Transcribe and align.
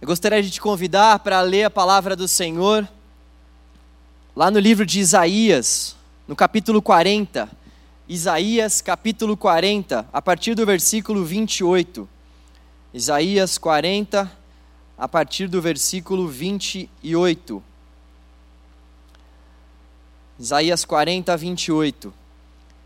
Eu 0.00 0.06
gostaria 0.06 0.40
de 0.40 0.48
te 0.48 0.60
convidar 0.60 1.18
para 1.18 1.40
ler 1.40 1.64
a 1.64 1.70
palavra 1.70 2.14
do 2.14 2.28
Senhor, 2.28 2.88
lá 4.34 4.48
no 4.48 4.60
livro 4.60 4.86
de 4.86 5.00
Isaías, 5.00 5.96
no 6.28 6.36
capítulo 6.36 6.80
40. 6.80 7.50
Isaías, 8.08 8.80
capítulo 8.80 9.36
40, 9.36 10.08
a 10.12 10.22
partir 10.22 10.54
do 10.54 10.64
versículo 10.64 11.24
28. 11.24 12.08
Isaías 12.94 13.58
40, 13.58 14.30
a 14.96 15.08
partir 15.08 15.48
do 15.48 15.60
versículo 15.60 16.28
28. 16.28 17.60
Isaías 20.38 20.84
40, 20.84 21.36
28. 21.36 22.14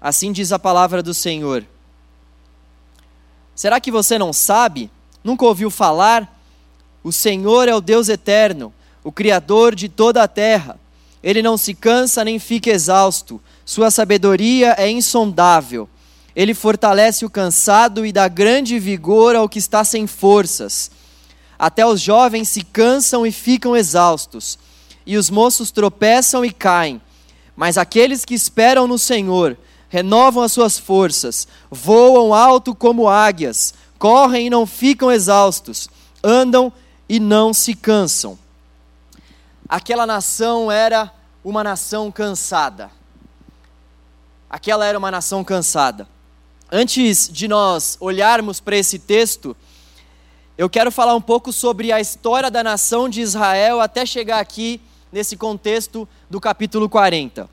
Assim 0.00 0.32
diz 0.32 0.50
a 0.50 0.58
palavra 0.58 1.02
do 1.02 1.12
Senhor. 1.12 1.66
Será 3.54 3.79
que 3.79 3.90
você 3.90 4.18
não 4.18 4.32
sabe? 4.32 4.90
Nunca 5.22 5.44
ouviu 5.44 5.70
falar? 5.70 6.32
O 7.03 7.12
Senhor 7.12 7.69
é 7.69 7.75
o 7.75 7.80
Deus 7.80 8.09
eterno, 8.09 8.72
o 9.03 9.11
Criador 9.11 9.75
de 9.75 9.89
toda 9.89 10.22
a 10.22 10.29
terra. 10.29 10.79
Ele 11.22 11.43
não 11.43 11.57
se 11.57 11.75
cansa 11.75 12.25
nem 12.25 12.39
fica 12.39 12.71
exausto, 12.71 13.40
sua 13.64 13.90
sabedoria 13.90 14.75
é 14.79 14.90
insondável. 14.90 15.89
Ele 16.35 16.54
fortalece 16.54 17.25
o 17.25 17.31
cansado 17.31 18.07
e 18.07 18.12
dá 18.12 18.26
grande 18.26 18.79
vigor 18.79 19.36
ao 19.36 19.49
que 19.49 19.59
está 19.59 19.85
sem 19.85 20.07
forças. 20.07 20.90
Até 21.59 21.86
os 21.86 22.00
jovens 22.00 22.49
se 22.49 22.62
cansam 22.62 23.26
e 23.26 23.31
ficam 23.31 23.76
exaustos, 23.76 24.59
e 25.07 25.17
os 25.17 25.31
moços 25.31 25.71
tropeçam 25.71 26.45
e 26.45 26.50
caem. 26.50 27.00
Mas 27.54 27.76
aqueles 27.76 28.25
que 28.25 28.34
esperam 28.34 28.87
no 28.87 28.98
Senhor 28.98 29.57
renovam 29.89 30.43
as 30.43 30.53
suas 30.53 30.79
forças, 30.79 31.46
voam 31.71 32.33
alto 32.33 32.75
como 32.75 33.09
águias, 33.09 33.75
correm 33.98 34.47
e 34.47 34.50
não 34.50 34.67
ficam 34.67 35.12
exaustos, 35.12 35.89
andam 36.25 36.73
e 37.12 37.20
não 37.20 37.52
se 37.52 37.75
cansam. 37.75 38.39
Aquela 39.69 40.06
nação 40.06 40.73
era 40.73 41.12
uma 41.45 41.62
nação 41.62 42.11
cansada. 42.11 42.91
Aquela 44.48 44.87
era 44.87 44.98
uma 44.98 45.11
nação 45.11 45.45
cansada. 45.45 46.09
Antes 46.70 47.28
de 47.31 47.47
nós 47.47 47.98
olharmos 48.00 48.61
para 48.61 48.78
esse 48.78 48.98
texto, 48.98 49.55
eu 50.56 50.70
quero 50.70 50.91
falar 50.91 51.14
um 51.14 51.20
pouco 51.20 51.53
sobre 51.53 51.92
a 51.92 52.00
história 52.00 52.50
da 52.50 52.64
nação 52.64 53.11
de 53.11 53.20
Israel 53.20 53.83
até 53.83 54.06
chegar 54.06 54.41
aqui 54.41 54.81
nesse 55.12 55.37
contexto 55.37 56.09
do 56.31 56.41
capítulo 56.41 56.89
40. 56.89 57.47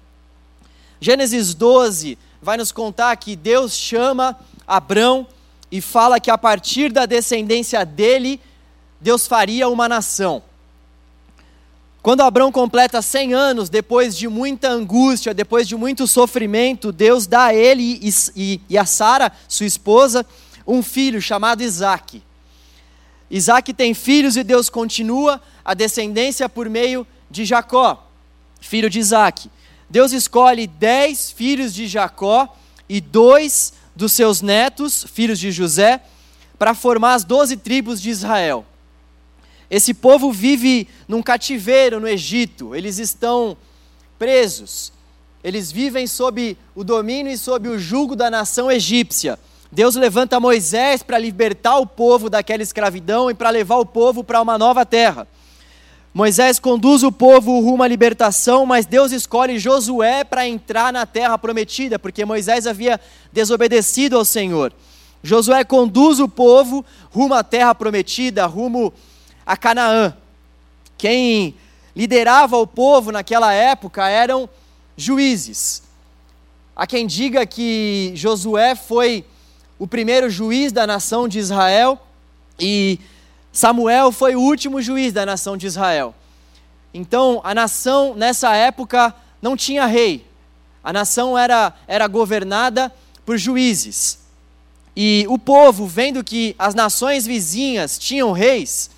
Gênesis 1.01 1.53
12 1.53 2.17
vai 2.41 2.55
nos 2.55 2.71
contar 2.71 3.13
que 3.17 3.35
Deus 3.35 3.75
chama 3.75 4.39
Abrão 4.65 5.27
e 5.69 5.81
fala 5.81 6.17
que 6.17 6.31
a 6.31 6.37
partir 6.37 6.93
da 6.93 7.05
descendência 7.05 7.85
dele 7.85 8.39
Deus 9.01 9.27
faria 9.27 9.69
uma 9.69 9.87
nação. 9.87 10.43
Quando 12.01 12.21
Abraão 12.21 12.51
completa 12.51 13.01
100 13.01 13.33
anos, 13.33 13.69
depois 13.69 14.17
de 14.17 14.27
muita 14.27 14.69
angústia, 14.69 15.33
depois 15.33 15.67
de 15.67 15.75
muito 15.75 16.07
sofrimento, 16.07 16.91
Deus 16.91 17.27
dá 17.27 17.45
a 17.45 17.53
ele 17.53 17.99
e, 18.01 18.09
e, 18.35 18.61
e 18.69 18.77
a 18.77 18.85
Sara, 18.85 19.31
sua 19.47 19.65
esposa, 19.65 20.25
um 20.65 20.81
filho 20.81 21.21
chamado 21.21 21.61
Isaac. 21.61 22.23
Isaac 23.29 23.73
tem 23.73 23.93
filhos 23.93 24.37
e 24.37 24.43
Deus 24.43 24.69
continua 24.69 25.41
a 25.63 25.73
descendência 25.73 26.47
por 26.47 26.69
meio 26.69 27.05
de 27.29 27.43
Jacó, 27.43 28.07
filho 28.61 28.89
de 28.89 28.99
Isaac. 28.99 29.49
Deus 29.89 30.13
escolhe 30.13 30.67
dez 30.67 31.31
filhos 31.31 31.73
de 31.73 31.85
Jacó 31.85 32.55
e 32.87 33.01
dois 33.01 33.73
dos 33.95 34.13
seus 34.13 34.41
netos, 34.41 35.05
filhos 35.11 35.37
de 35.37 35.51
José, 35.51 36.01
para 36.57 36.73
formar 36.73 37.15
as 37.15 37.23
doze 37.23 37.57
tribos 37.57 38.01
de 38.01 38.09
Israel. 38.09 38.65
Esse 39.69 39.93
povo 39.93 40.31
vive 40.31 40.87
num 41.07 41.21
cativeiro 41.21 41.99
no 41.99 42.07
Egito, 42.07 42.75
eles 42.75 42.97
estão 42.97 43.55
presos, 44.17 44.91
eles 45.43 45.71
vivem 45.71 46.07
sob 46.07 46.57
o 46.75 46.83
domínio 46.83 47.31
e 47.31 47.37
sob 47.37 47.69
o 47.69 47.77
jugo 47.77 48.15
da 48.15 48.31
nação 48.31 48.71
egípcia. 48.71 49.37
Deus 49.71 49.95
levanta 49.95 50.39
Moisés 50.39 51.03
para 51.03 51.19
libertar 51.19 51.77
o 51.77 51.85
povo 51.85 52.29
daquela 52.29 52.63
escravidão 52.63 53.29
e 53.29 53.35
para 53.35 53.51
levar 53.51 53.77
o 53.77 53.85
povo 53.85 54.23
para 54.23 54.41
uma 54.41 54.57
nova 54.57 54.83
terra. 54.85 55.27
Moisés 56.11 56.57
conduz 56.57 57.03
o 57.03 57.11
povo 57.11 57.59
rumo 57.59 57.83
à 57.83 57.87
libertação, 57.87 58.65
mas 58.65 58.87
Deus 58.87 59.11
escolhe 59.11 59.59
Josué 59.59 60.23
para 60.23 60.47
entrar 60.47 60.91
na 60.91 61.05
terra 61.05 61.37
prometida, 61.37 61.99
porque 61.99 62.25
Moisés 62.25 62.65
havia 62.65 62.99
desobedecido 63.31 64.17
ao 64.17 64.25
Senhor. 64.25 64.73
Josué 65.21 65.63
conduz 65.63 66.19
o 66.19 66.27
povo 66.27 66.83
rumo 67.11 67.35
à 67.35 67.43
terra 67.43 67.75
prometida, 67.75 68.47
rumo 68.47 68.91
a 69.49 69.57
Canaã. 69.57 70.15
Quem 70.95 71.55
liderava 71.95 72.55
o 72.57 72.67
povo 72.67 73.11
naquela 73.11 73.51
época 73.51 74.07
eram 74.07 74.47
juízes. 74.95 75.81
Há 76.75 76.85
quem 76.85 77.07
diga 77.07 77.43
que 77.47 78.11
Josué 78.13 78.75
foi 78.75 79.25
o 79.79 79.87
primeiro 79.87 80.29
juiz 80.29 80.71
da 80.71 80.85
nação 80.85 81.27
de 81.27 81.39
Israel 81.39 81.99
e 82.59 82.99
Samuel 83.51 84.11
foi 84.11 84.35
o 84.35 84.39
último 84.39 84.83
juiz 84.83 85.11
da 85.13 85.25
nação 85.25 85.57
de 85.57 85.65
Israel. 85.65 86.13
Então, 86.93 87.41
a 87.43 87.55
nação 87.55 88.13
nessa 88.13 88.55
época 88.55 89.15
não 89.41 89.57
tinha 89.57 89.87
rei. 89.87 90.27
A 90.83 90.93
nação 90.93 91.35
era, 91.35 91.73
era 91.87 92.05
governada 92.05 92.93
por 93.25 93.35
juízes. 93.35 94.19
E 94.95 95.25
o 95.27 95.39
povo, 95.39 95.87
vendo 95.87 96.23
que 96.23 96.55
as 96.59 96.75
nações 96.75 97.25
vizinhas 97.25 97.97
tinham 97.97 98.31
reis, 98.31 98.91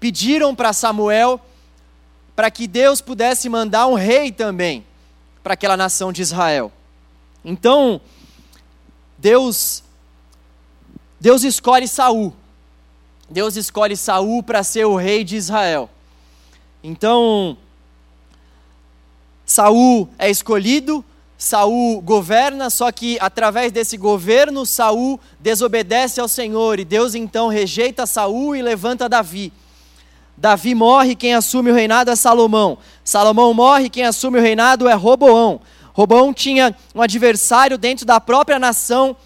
pediram 0.00 0.54
para 0.54 0.72
Samuel 0.72 1.40
para 2.34 2.50
que 2.50 2.66
Deus 2.66 3.00
pudesse 3.00 3.48
mandar 3.48 3.86
um 3.86 3.94
rei 3.94 4.30
também 4.30 4.84
para 5.42 5.54
aquela 5.54 5.76
nação 5.76 6.12
de 6.12 6.22
Israel. 6.22 6.70
Então, 7.44 8.00
Deus 9.18 9.82
Deus 11.20 11.42
escolhe 11.42 11.88
Saul. 11.88 12.32
Deus 13.28 13.56
escolhe 13.56 13.96
Saul 13.96 14.42
para 14.42 14.62
ser 14.62 14.84
o 14.84 14.96
rei 14.96 15.24
de 15.24 15.36
Israel. 15.36 15.90
Então, 16.82 17.58
Saul 19.44 20.08
é 20.18 20.30
escolhido, 20.30 21.04
Saul 21.36 22.00
governa, 22.00 22.70
só 22.70 22.92
que 22.92 23.18
através 23.20 23.72
desse 23.72 23.96
governo 23.96 24.64
Saul 24.64 25.18
desobedece 25.40 26.20
ao 26.20 26.28
Senhor 26.28 26.78
e 26.78 26.84
Deus 26.84 27.14
então 27.14 27.48
rejeita 27.48 28.06
Saul 28.06 28.54
e 28.54 28.62
levanta 28.62 29.08
Davi. 29.08 29.52
Davi 30.40 30.72
morre, 30.72 31.16
quem 31.16 31.34
assume 31.34 31.72
o 31.72 31.74
reinado 31.74 32.12
é 32.12 32.14
Salomão. 32.14 32.78
Salomão 33.02 33.52
morre, 33.52 33.90
quem 33.90 34.04
assume 34.04 34.38
o 34.38 34.40
reinado 34.40 34.88
é 34.88 34.94
Roboão. 34.94 35.60
Roboão 35.92 36.32
tinha 36.32 36.76
um 36.94 37.02
adversário 37.02 37.76
dentro 37.76 38.06
da 38.06 38.20
própria 38.20 38.56
nação 38.56 39.16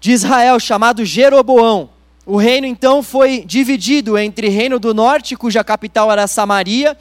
de 0.00 0.12
Israel, 0.12 0.60
chamado 0.60 1.04
Jeroboão. 1.04 1.90
O 2.24 2.36
reino 2.36 2.64
então 2.64 3.02
foi 3.02 3.42
dividido 3.44 4.16
entre 4.16 4.48
Reino 4.48 4.78
do 4.78 4.94
Norte, 4.94 5.34
cuja 5.34 5.64
capital 5.64 6.12
era 6.12 6.28
Samaria, 6.28 6.96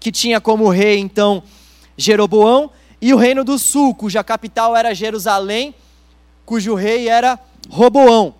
que 0.00 0.10
tinha 0.10 0.40
como 0.40 0.68
rei 0.70 0.98
então 0.98 1.44
Jeroboão, 1.96 2.68
e 3.00 3.14
o 3.14 3.16
Reino 3.16 3.44
do 3.44 3.60
Sul, 3.60 3.94
cuja 3.94 4.24
capital 4.24 4.76
era 4.76 4.92
Jerusalém, 4.92 5.72
cujo 6.44 6.74
rei 6.74 7.08
era 7.08 7.38
Roboão. 7.68 8.34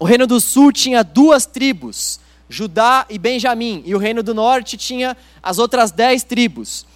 O 0.00 0.06
Reino 0.06 0.26
do 0.26 0.40
Sul 0.40 0.72
tinha 0.72 1.04
duas 1.04 1.44
tribos, 1.44 2.18
Judá 2.52 3.06
e 3.08 3.18
Benjamim, 3.18 3.82
e 3.86 3.94
o 3.94 3.98
reino 3.98 4.22
do 4.22 4.34
norte 4.34 4.76
tinha 4.76 5.16
as 5.42 5.58
outras 5.58 5.90
dez 5.90 6.22
tribos. 6.22 6.86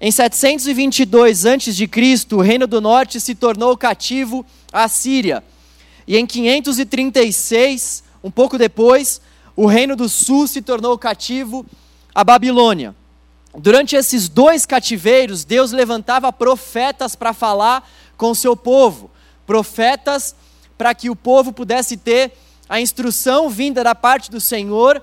Em 0.00 0.10
722 0.10 1.44
a.C., 1.46 1.90
o 2.32 2.40
reino 2.40 2.66
do 2.66 2.80
norte 2.80 3.20
se 3.20 3.34
tornou 3.34 3.76
cativo 3.76 4.46
à 4.72 4.86
Síria. 4.86 5.42
E 6.06 6.16
em 6.16 6.24
536, 6.24 8.04
um 8.22 8.30
pouco 8.30 8.56
depois, 8.56 9.20
o 9.56 9.66
reino 9.66 9.96
do 9.96 10.08
sul 10.08 10.46
se 10.46 10.62
tornou 10.62 10.96
cativo 10.96 11.66
à 12.14 12.22
Babilônia. 12.22 12.94
Durante 13.56 13.96
esses 13.96 14.28
dois 14.28 14.64
cativeiros, 14.64 15.44
Deus 15.44 15.72
levantava 15.72 16.32
profetas 16.32 17.16
para 17.16 17.32
falar 17.32 17.88
com 18.16 18.30
o 18.30 18.34
seu 18.34 18.56
povo, 18.56 19.10
profetas 19.44 20.36
para 20.78 20.94
que 20.94 21.10
o 21.10 21.16
povo 21.16 21.52
pudesse 21.52 21.96
ter 21.96 22.32
a 22.68 22.80
instrução 22.80 23.48
vinda 23.50 23.84
da 23.84 23.94
parte 23.94 24.30
do 24.30 24.40
Senhor 24.40 25.02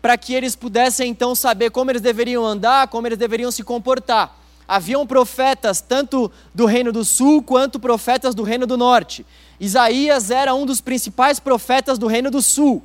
para 0.00 0.16
que 0.16 0.34
eles 0.34 0.56
pudessem 0.56 1.10
então 1.10 1.34
saber 1.34 1.70
como 1.70 1.90
eles 1.90 2.02
deveriam 2.02 2.44
andar, 2.44 2.88
como 2.88 3.06
eles 3.06 3.18
deveriam 3.18 3.50
se 3.50 3.62
comportar. 3.62 4.36
Haviam 4.66 5.06
profetas 5.06 5.80
tanto 5.80 6.30
do 6.54 6.66
reino 6.66 6.92
do 6.92 7.04
sul 7.04 7.42
quanto 7.42 7.78
profetas 7.78 8.34
do 8.34 8.42
reino 8.42 8.66
do 8.66 8.76
norte. 8.76 9.26
Isaías 9.60 10.30
era 10.30 10.54
um 10.54 10.66
dos 10.66 10.80
principais 10.80 11.38
profetas 11.38 11.98
do 11.98 12.06
reino 12.06 12.30
do 12.30 12.42
sul. 12.42 12.82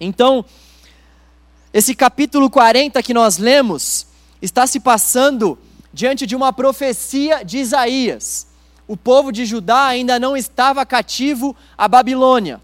Então, 0.00 0.44
esse 1.72 1.94
capítulo 1.94 2.48
40 2.48 3.02
que 3.02 3.12
nós 3.12 3.38
lemos 3.38 4.06
está 4.40 4.66
se 4.66 4.80
passando 4.80 5.58
diante 5.92 6.26
de 6.26 6.36
uma 6.36 6.52
profecia 6.52 7.42
de 7.44 7.58
Isaías. 7.58 8.46
O 8.86 8.96
povo 8.96 9.32
de 9.32 9.44
Judá 9.44 9.86
ainda 9.86 10.18
não 10.18 10.36
estava 10.36 10.84
cativo 10.86 11.56
à 11.76 11.88
Babilônia 11.88 12.60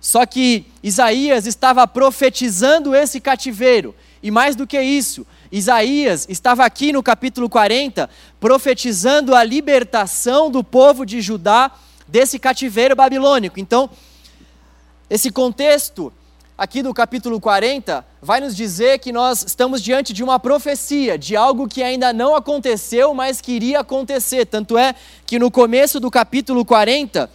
Só 0.00 0.24
que 0.24 0.66
Isaías 0.82 1.46
estava 1.46 1.86
profetizando 1.86 2.94
esse 2.94 3.20
cativeiro. 3.20 3.94
E 4.22 4.30
mais 4.30 4.56
do 4.56 4.66
que 4.66 4.80
isso, 4.80 5.26
Isaías 5.50 6.26
estava 6.28 6.64
aqui 6.64 6.92
no 6.92 7.02
capítulo 7.02 7.48
40 7.48 8.08
profetizando 8.38 9.34
a 9.34 9.42
libertação 9.42 10.50
do 10.50 10.62
povo 10.62 11.04
de 11.04 11.20
Judá 11.20 11.70
desse 12.06 12.38
cativeiro 12.38 12.96
babilônico. 12.96 13.60
Então, 13.60 13.90
esse 15.08 15.30
contexto 15.30 16.12
aqui 16.56 16.82
do 16.82 16.92
capítulo 16.92 17.40
40 17.40 18.04
vai 18.20 18.40
nos 18.40 18.56
dizer 18.56 18.98
que 18.98 19.12
nós 19.12 19.44
estamos 19.46 19.80
diante 19.80 20.12
de 20.12 20.24
uma 20.24 20.40
profecia, 20.40 21.16
de 21.16 21.36
algo 21.36 21.68
que 21.68 21.82
ainda 21.82 22.12
não 22.12 22.34
aconteceu, 22.34 23.14
mas 23.14 23.40
que 23.40 23.52
iria 23.52 23.80
acontecer. 23.80 24.46
Tanto 24.46 24.76
é 24.76 24.94
que 25.24 25.38
no 25.38 25.50
começo 25.50 26.00
do 26.00 26.10
capítulo 26.10 26.64
40, 26.64 27.30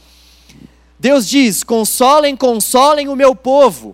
Deus 1.03 1.27
diz: 1.27 1.65
Consolem, 1.65 2.33
consolem 2.33 3.09
o 3.09 3.15
meu 3.15 3.35
povo. 3.35 3.93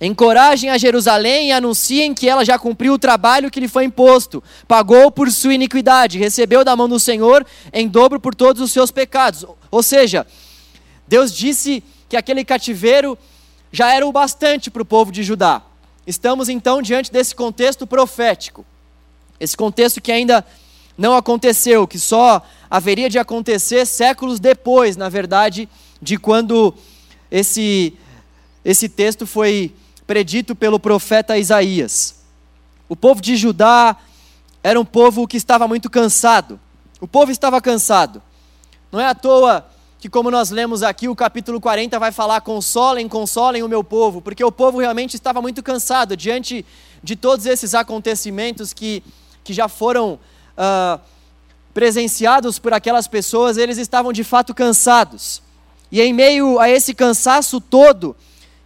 Encorajem 0.00 0.70
a 0.70 0.78
Jerusalém 0.78 1.48
e 1.48 1.52
anunciem 1.52 2.14
que 2.14 2.28
ela 2.28 2.44
já 2.44 2.56
cumpriu 2.56 2.92
o 2.92 2.98
trabalho 2.98 3.50
que 3.50 3.58
lhe 3.58 3.66
foi 3.66 3.82
imposto, 3.82 4.40
pagou 4.68 5.10
por 5.10 5.28
sua 5.32 5.54
iniquidade, 5.54 6.16
recebeu 6.16 6.64
da 6.64 6.76
mão 6.76 6.88
do 6.88 7.00
Senhor 7.00 7.44
em 7.72 7.88
dobro 7.88 8.20
por 8.20 8.36
todos 8.36 8.62
os 8.62 8.70
seus 8.70 8.92
pecados. 8.92 9.44
Ou 9.68 9.82
seja, 9.82 10.24
Deus 11.08 11.34
disse 11.34 11.82
que 12.08 12.16
aquele 12.16 12.44
cativeiro 12.44 13.18
já 13.72 13.92
era 13.92 14.06
o 14.06 14.12
bastante 14.12 14.70
para 14.70 14.82
o 14.82 14.86
povo 14.86 15.10
de 15.10 15.24
Judá. 15.24 15.60
Estamos 16.06 16.48
então 16.48 16.80
diante 16.80 17.10
desse 17.10 17.34
contexto 17.34 17.84
profético, 17.84 18.64
esse 19.40 19.56
contexto 19.56 20.00
que 20.00 20.12
ainda 20.12 20.46
não 20.96 21.16
aconteceu, 21.16 21.84
que 21.84 21.98
só 21.98 22.40
haveria 22.70 23.10
de 23.10 23.18
acontecer 23.18 23.84
séculos 23.86 24.38
depois, 24.38 24.96
na 24.96 25.08
verdade, 25.08 25.68
de 26.00 26.16
quando 26.16 26.74
esse, 27.30 27.94
esse 28.64 28.88
texto 28.88 29.26
foi 29.26 29.74
predito 30.06 30.54
pelo 30.54 30.78
profeta 30.80 31.38
Isaías. 31.38 32.16
O 32.88 32.96
povo 32.96 33.20
de 33.20 33.36
Judá 33.36 33.96
era 34.62 34.80
um 34.80 34.84
povo 34.84 35.26
que 35.26 35.36
estava 35.36 35.68
muito 35.68 35.90
cansado. 35.90 36.58
O 37.00 37.06
povo 37.06 37.30
estava 37.30 37.60
cansado. 37.60 38.22
Não 38.90 38.98
é 38.98 39.06
à 39.06 39.14
toa 39.14 39.66
que, 39.98 40.08
como 40.08 40.30
nós 40.30 40.50
lemos 40.50 40.82
aqui, 40.82 41.08
o 41.08 41.14
capítulo 41.14 41.60
40 41.60 41.98
vai 41.98 42.10
falar: 42.12 42.40
consolem, 42.40 43.08
consolem 43.08 43.62
o 43.62 43.68
meu 43.68 43.84
povo, 43.84 44.20
porque 44.20 44.42
o 44.42 44.52
povo 44.52 44.78
realmente 44.78 45.14
estava 45.14 45.42
muito 45.42 45.62
cansado 45.62 46.16
diante 46.16 46.64
de 47.02 47.14
todos 47.14 47.46
esses 47.46 47.74
acontecimentos 47.74 48.72
que, 48.72 49.02
que 49.44 49.52
já 49.52 49.68
foram 49.68 50.18
uh, 50.56 51.00
presenciados 51.74 52.58
por 52.58 52.72
aquelas 52.72 53.06
pessoas, 53.06 53.56
eles 53.56 53.78
estavam 53.78 54.12
de 54.12 54.24
fato 54.24 54.54
cansados. 54.54 55.42
E 55.90 56.00
em 56.00 56.12
meio 56.12 56.58
a 56.58 56.68
esse 56.68 56.94
cansaço 56.94 57.60
todo, 57.60 58.14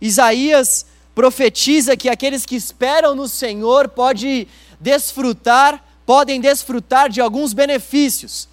Isaías 0.01 0.87
profetiza 1.15 1.97
que 1.97 2.09
aqueles 2.09 2.45
que 2.45 2.57
esperam 2.57 3.15
no 3.15 3.29
Senhor 3.29 3.89
pode 3.89 4.49
desfrutar, 4.81 5.83
podem 6.05 6.41
desfrutar 6.41 7.09
de 7.09 7.21
alguns 7.21 7.53
benefícios. 7.53 8.49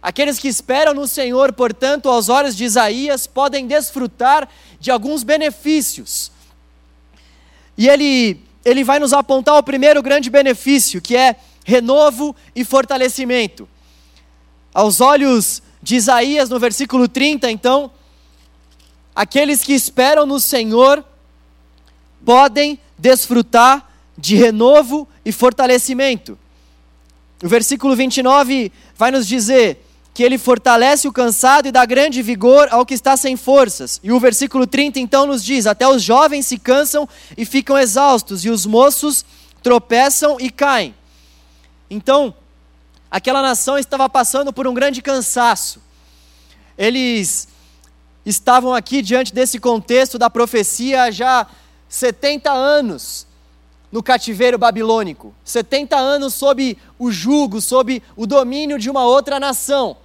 Aqueles 0.00 0.38
que 0.38 0.48
esperam 0.48 0.94
no 0.94 1.06
Senhor, 1.06 1.52
portanto, 1.52 2.08
aos 2.08 2.28
olhos 2.28 2.56
de 2.56 2.64
Isaías, 2.64 3.26
podem 3.26 3.66
desfrutar 3.66 4.48
de 4.80 4.90
alguns 4.90 5.22
benefícios. 5.22 6.30
E 7.76 7.88
ele, 7.88 8.40
ele 8.64 8.84
vai 8.84 8.98
nos 8.98 9.12
apontar 9.12 9.56
o 9.56 9.62
primeiro 9.62 10.02
grande 10.02 10.30
benefício, 10.30 11.00
que 11.00 11.16
é 11.16 11.36
renovo 11.64 12.34
e 12.54 12.64
fortalecimento. 12.64 13.68
Aos 14.72 15.00
olhos 15.00 15.62
de 15.82 15.96
Isaías, 15.96 16.48
no 16.48 16.58
versículo 16.58 17.08
30, 17.08 17.50
então, 17.50 17.90
aqueles 19.18 19.64
que 19.64 19.72
esperam 19.72 20.24
no 20.24 20.38
Senhor 20.38 21.04
podem 22.24 22.78
desfrutar 22.96 23.90
de 24.16 24.36
renovo 24.36 25.08
e 25.24 25.32
fortalecimento. 25.32 26.38
O 27.42 27.48
versículo 27.48 27.96
29 27.96 28.70
vai 28.94 29.10
nos 29.10 29.26
dizer 29.26 29.84
que 30.14 30.22
ele 30.22 30.38
fortalece 30.38 31.08
o 31.08 31.12
cansado 31.12 31.66
e 31.66 31.72
dá 31.72 31.84
grande 31.84 32.22
vigor 32.22 32.68
ao 32.70 32.86
que 32.86 32.94
está 32.94 33.16
sem 33.16 33.36
forças. 33.36 33.98
E 34.04 34.12
o 34.12 34.20
versículo 34.20 34.68
30 34.68 35.00
então 35.00 35.26
nos 35.26 35.44
diz: 35.44 35.66
Até 35.66 35.88
os 35.88 36.00
jovens 36.00 36.46
se 36.46 36.56
cansam 36.56 37.08
e 37.36 37.44
ficam 37.44 37.76
exaustos, 37.76 38.44
e 38.44 38.50
os 38.50 38.64
moços 38.64 39.24
tropeçam 39.64 40.36
e 40.38 40.48
caem. 40.48 40.94
Então, 41.90 42.32
aquela 43.10 43.42
nação 43.42 43.76
estava 43.76 44.08
passando 44.08 44.52
por 44.52 44.68
um 44.68 44.74
grande 44.74 45.02
cansaço. 45.02 45.82
Eles 46.76 47.48
estavam 48.28 48.74
aqui 48.74 49.00
diante 49.00 49.32
desse 49.32 49.58
contexto 49.58 50.18
da 50.18 50.28
profecia 50.28 51.10
já 51.10 51.46
70 51.88 52.50
anos 52.50 53.26
no 53.90 54.02
cativeiro 54.02 54.58
babilônico, 54.58 55.34
70 55.42 55.96
anos 55.96 56.34
sob 56.34 56.76
o 56.98 57.10
jugo, 57.10 57.60
sob 57.60 58.02
o 58.14 58.26
domínio 58.26 58.78
de 58.78 58.90
uma 58.90 59.04
outra 59.04 59.40
nação. 59.40 59.96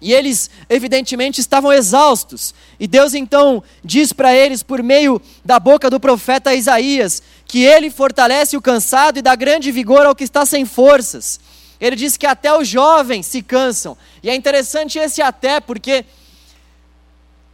E 0.00 0.12
eles, 0.12 0.48
evidentemente, 0.68 1.40
estavam 1.40 1.72
exaustos. 1.72 2.54
E 2.78 2.86
Deus 2.86 3.14
então 3.14 3.62
diz 3.82 4.12
para 4.12 4.32
eles, 4.32 4.62
por 4.62 4.82
meio 4.82 5.20
da 5.44 5.58
boca 5.58 5.90
do 5.90 5.98
profeta 5.98 6.54
Isaías, 6.54 7.22
que 7.46 7.64
ele 7.64 7.90
fortalece 7.90 8.56
o 8.56 8.62
cansado 8.62 9.18
e 9.18 9.22
dá 9.22 9.34
grande 9.34 9.72
vigor 9.72 10.06
ao 10.06 10.14
que 10.14 10.22
está 10.22 10.46
sem 10.46 10.64
forças. 10.64 11.40
Ele 11.80 11.96
diz 11.96 12.16
que 12.16 12.26
até 12.26 12.56
os 12.56 12.68
jovens 12.68 13.26
se 13.26 13.42
cansam. 13.42 13.96
E 14.22 14.30
é 14.30 14.36
interessante 14.36 14.98
esse 14.98 15.20
até, 15.20 15.60
porque 15.60 16.04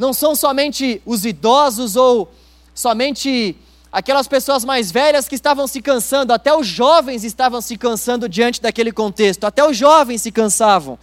não 0.02 0.12
são 0.12 0.34
somente 0.34 1.00
os 1.06 1.24
idosos 1.24 1.94
ou 1.94 2.28
somente 2.74 3.56
aquelas 3.92 4.26
pessoas 4.26 4.64
mais 4.64 4.90
velhas 4.90 5.28
que 5.28 5.36
estavam 5.36 5.68
se 5.68 5.80
cansando, 5.80 6.32
até 6.32 6.52
os 6.52 6.66
jovens 6.66 7.22
estavam 7.22 7.60
se 7.60 7.76
cansando 7.76 8.28
diante 8.28 8.60
daquele 8.60 8.90
contexto, 8.90 9.44
até 9.44 9.64
os 9.64 9.76
jovens 9.76 10.20
se 10.20 10.32
cansavam. 10.32 10.98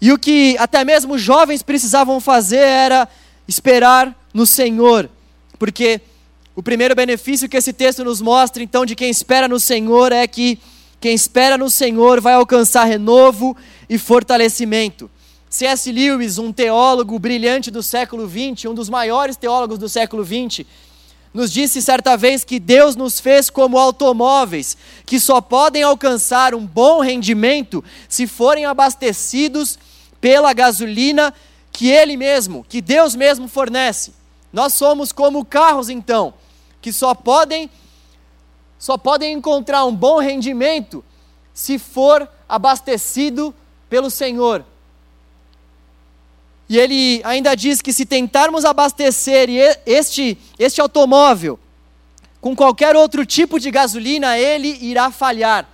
E 0.00 0.10
o 0.10 0.18
que 0.18 0.56
até 0.58 0.82
mesmo 0.82 1.14
os 1.14 1.22
jovens 1.22 1.62
precisavam 1.62 2.20
fazer 2.20 2.56
era 2.56 3.08
esperar 3.46 4.12
no 4.34 4.44
Senhor, 4.44 5.08
porque 5.56 6.00
o 6.56 6.62
primeiro 6.62 6.96
benefício 6.96 7.48
que 7.48 7.56
esse 7.56 7.72
texto 7.72 8.02
nos 8.02 8.20
mostra, 8.20 8.64
então, 8.64 8.84
de 8.84 8.96
quem 8.96 9.10
espera 9.10 9.46
no 9.46 9.60
Senhor 9.60 10.10
é 10.10 10.26
que 10.26 10.58
quem 11.00 11.14
espera 11.14 11.56
no 11.56 11.70
Senhor 11.70 12.20
vai 12.20 12.34
alcançar 12.34 12.82
renovo 12.82 13.56
e 13.88 13.96
fortalecimento. 13.96 15.08
C.S. 15.54 15.92
Lewis, 15.92 16.36
um 16.36 16.52
teólogo 16.52 17.16
brilhante 17.16 17.70
do 17.70 17.80
século 17.80 18.28
XX, 18.28 18.64
um 18.64 18.74
dos 18.74 18.88
maiores 18.88 19.36
teólogos 19.36 19.78
do 19.78 19.88
século 19.88 20.24
XX, 20.24 20.66
nos 21.32 21.52
disse 21.52 21.80
certa 21.80 22.16
vez 22.16 22.42
que 22.42 22.58
Deus 22.58 22.96
nos 22.96 23.20
fez 23.20 23.50
como 23.50 23.78
automóveis, 23.78 24.76
que 25.06 25.20
só 25.20 25.40
podem 25.40 25.84
alcançar 25.84 26.56
um 26.56 26.66
bom 26.66 27.00
rendimento 27.00 27.84
se 28.08 28.26
forem 28.26 28.64
abastecidos 28.64 29.78
pela 30.20 30.52
gasolina 30.52 31.32
que 31.70 31.88
Ele 31.88 32.16
mesmo, 32.16 32.66
que 32.68 32.80
Deus 32.80 33.14
mesmo 33.14 33.46
fornece. 33.46 34.12
Nós 34.52 34.72
somos 34.72 35.12
como 35.12 35.44
carros, 35.44 35.88
então, 35.88 36.34
que 36.82 36.92
só 36.92 37.14
podem 37.14 37.70
só 38.76 38.98
podem 38.98 39.32
encontrar 39.34 39.84
um 39.84 39.94
bom 39.94 40.18
rendimento 40.18 41.04
se 41.54 41.78
for 41.78 42.28
abastecido 42.48 43.54
pelo 43.88 44.10
Senhor. 44.10 44.64
E 46.68 46.78
ele 46.78 47.20
ainda 47.24 47.54
diz 47.54 47.82
que 47.82 47.92
se 47.92 48.06
tentarmos 48.06 48.64
abastecer 48.64 49.48
este, 49.84 50.38
este 50.58 50.80
automóvel 50.80 51.58
com 52.40 52.54
qualquer 52.54 52.94
outro 52.94 53.24
tipo 53.24 53.58
de 53.58 53.70
gasolina, 53.70 54.38
ele 54.38 54.76
irá 54.82 55.10
falhar. 55.10 55.68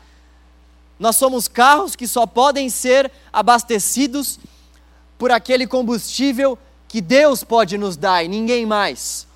Nós 0.99 1.17
somos 1.17 1.49
carros 1.49 1.97
que 1.97 2.07
só 2.07 2.27
podem 2.27 2.69
ser 2.69 3.11
abastecidos 3.33 4.39
por 5.19 5.31
aquele 5.31 5.67
combustível 5.67 6.59
que 6.87 7.01
Deus 7.01 7.43
pode 7.43 7.77
nos 7.79 7.97
dar 7.97 8.25
e 8.25 8.29
ninguém 8.29 8.67
mais. 8.67 9.27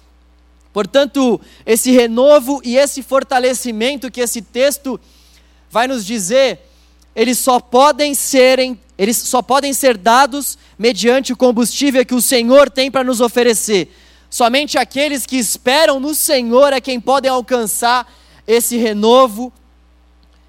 Portanto, 0.73 1.41
esse 1.65 1.93
renovo 1.93 2.61
e 2.65 2.77
esse 2.77 3.03
fortalecimento 3.03 4.11
que 4.11 4.21
esse 4.21 4.43
texto 4.43 5.01
vai 5.71 5.87
nos 5.87 6.05
dizer, 6.05 6.61
eles 7.15 7.39
só 7.39 7.61
podem 7.61 8.15
serem 8.15 8.79
eles 8.97 9.17
só 9.17 9.43
podem 9.43 9.73
ser 9.73 9.99
dados 9.99 10.57
mediante 10.79 11.33
o 11.33 11.37
combustível 11.37 12.07
que 12.07 12.15
o 12.15 12.23
Senhor 12.23 12.71
tem 12.71 12.91
para 12.91 13.03
nos 13.03 13.21
oferecer. 13.21 13.93
Somente 14.31 14.79
aqueles 14.79 15.27
que 15.27 15.37
esperam 15.37 15.99
no 15.99 16.15
Senhor 16.15 16.73
é 16.73 16.81
quem 16.81 17.01
podem 17.01 17.31
alcançar 17.31 18.13
esse 18.47 18.77
renovo 18.77 19.53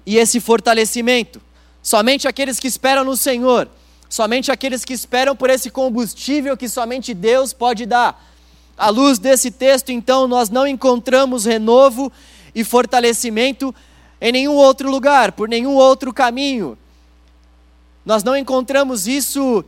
e 0.04 0.16
esse 0.16 0.38
fortalecimento. 0.38 1.42
Somente 1.82 2.28
aqueles 2.28 2.60
que 2.60 2.68
esperam 2.68 3.04
no 3.04 3.16
Senhor, 3.16 3.68
somente 4.08 4.50
aqueles 4.50 4.84
que 4.84 4.92
esperam 4.92 5.34
por 5.34 5.50
esse 5.50 5.70
combustível 5.70 6.56
que 6.56 6.68
somente 6.68 7.14
Deus 7.14 7.52
pode 7.52 7.84
dar. 7.84 8.24
À 8.76 8.90
luz 8.90 9.18
desse 9.18 9.50
texto, 9.50 9.90
então, 9.90 10.28
nós 10.28 10.50
não 10.50 10.66
encontramos 10.66 11.44
renovo 11.44 12.12
e 12.54 12.62
fortalecimento 12.62 13.74
em 14.20 14.32
nenhum 14.32 14.54
outro 14.54 14.90
lugar, 14.90 15.32
por 15.32 15.48
nenhum 15.48 15.74
outro 15.74 16.12
caminho. 16.12 16.78
Nós 18.04 18.22
não 18.22 18.36
encontramos 18.36 19.06
isso 19.06 19.64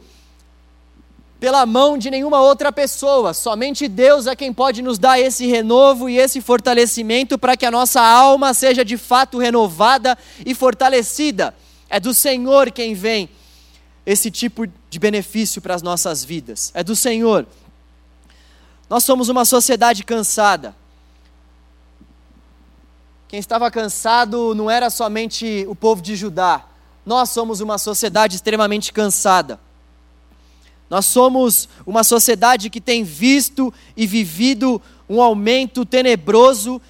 pela 1.40 1.64
mão 1.64 1.96
de 1.96 2.10
nenhuma 2.10 2.40
outra 2.40 2.72
pessoa. 2.72 3.32
Somente 3.32 3.86
Deus 3.88 4.26
é 4.26 4.34
quem 4.34 4.52
pode 4.52 4.82
nos 4.82 4.98
dar 4.98 5.18
esse 5.18 5.46
renovo 5.46 6.08
e 6.08 6.18
esse 6.18 6.40
fortalecimento 6.40 7.38
para 7.38 7.56
que 7.56 7.66
a 7.66 7.70
nossa 7.70 8.00
alma 8.00 8.54
seja 8.54 8.84
de 8.84 8.96
fato 8.96 9.38
renovada 9.38 10.16
e 10.44 10.54
fortalecida. 10.54 11.54
É 11.88 11.98
do 12.00 12.12
Senhor 12.12 12.70
quem 12.70 12.94
vem 12.94 13.28
esse 14.04 14.30
tipo 14.30 14.66
de 14.66 14.98
benefício 14.98 15.60
para 15.60 15.74
as 15.74 15.82
nossas 15.82 16.24
vidas. 16.24 16.70
É 16.74 16.82
do 16.82 16.96
Senhor. 16.96 17.46
Nós 18.88 19.04
somos 19.04 19.28
uma 19.28 19.44
sociedade 19.44 20.02
cansada. 20.02 20.74
Quem 23.28 23.38
estava 23.38 23.70
cansado 23.70 24.54
não 24.54 24.70
era 24.70 24.88
somente 24.88 25.66
o 25.68 25.74
povo 25.74 26.00
de 26.00 26.16
Judá. 26.16 26.64
Nós 27.04 27.28
somos 27.28 27.60
uma 27.60 27.76
sociedade 27.76 28.36
extremamente 28.36 28.90
cansada. 28.90 29.60
Nós 30.88 31.04
somos 31.04 31.68
uma 31.86 32.02
sociedade 32.02 32.70
que 32.70 32.80
tem 32.80 33.04
visto 33.04 33.72
e 33.94 34.06
vivido 34.06 34.80
um 35.06 35.20
aumento 35.20 35.84
tenebroso 35.84 36.80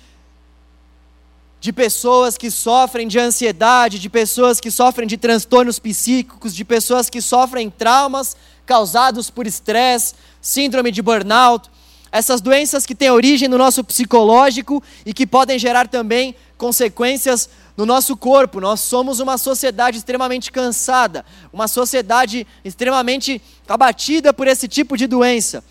de 1.60 1.72
pessoas 1.72 2.38
que 2.38 2.52
sofrem 2.52 3.08
de 3.08 3.18
ansiedade, 3.18 3.98
de 3.98 4.08
pessoas 4.08 4.60
que 4.60 4.70
sofrem 4.70 5.08
de 5.08 5.16
transtornos 5.16 5.80
psíquicos, 5.80 6.54
de 6.54 6.64
pessoas 6.64 7.10
que 7.10 7.20
sofrem 7.20 7.68
traumas 7.68 8.36
causados 8.64 9.28
por 9.28 9.44
estresse, 9.44 10.14
síndrome 10.40 10.92
de 10.92 11.02
burnout, 11.02 11.68
essas 12.10 12.40
doenças 12.40 12.86
que 12.86 12.94
têm 12.94 13.10
origem 13.10 13.48
no 13.48 13.58
nosso 13.58 13.84
psicológico 13.84 14.82
e 15.04 15.12
que 15.12 15.26
podem 15.26 15.58
gerar 15.58 15.88
também 15.88 16.34
consequências 16.56 17.48
no 17.76 17.84
nosso 17.84 18.16
corpo. 18.16 18.60
Nós 18.60 18.80
somos 18.80 19.20
uma 19.20 19.36
sociedade 19.38 19.98
extremamente 19.98 20.50
cansada, 20.50 21.24
uma 21.52 21.68
sociedade 21.68 22.46
extremamente 22.64 23.40
abatida 23.68 24.32
por 24.32 24.46
esse 24.46 24.66
tipo 24.66 24.96
de 24.96 25.06
doença. 25.06 25.62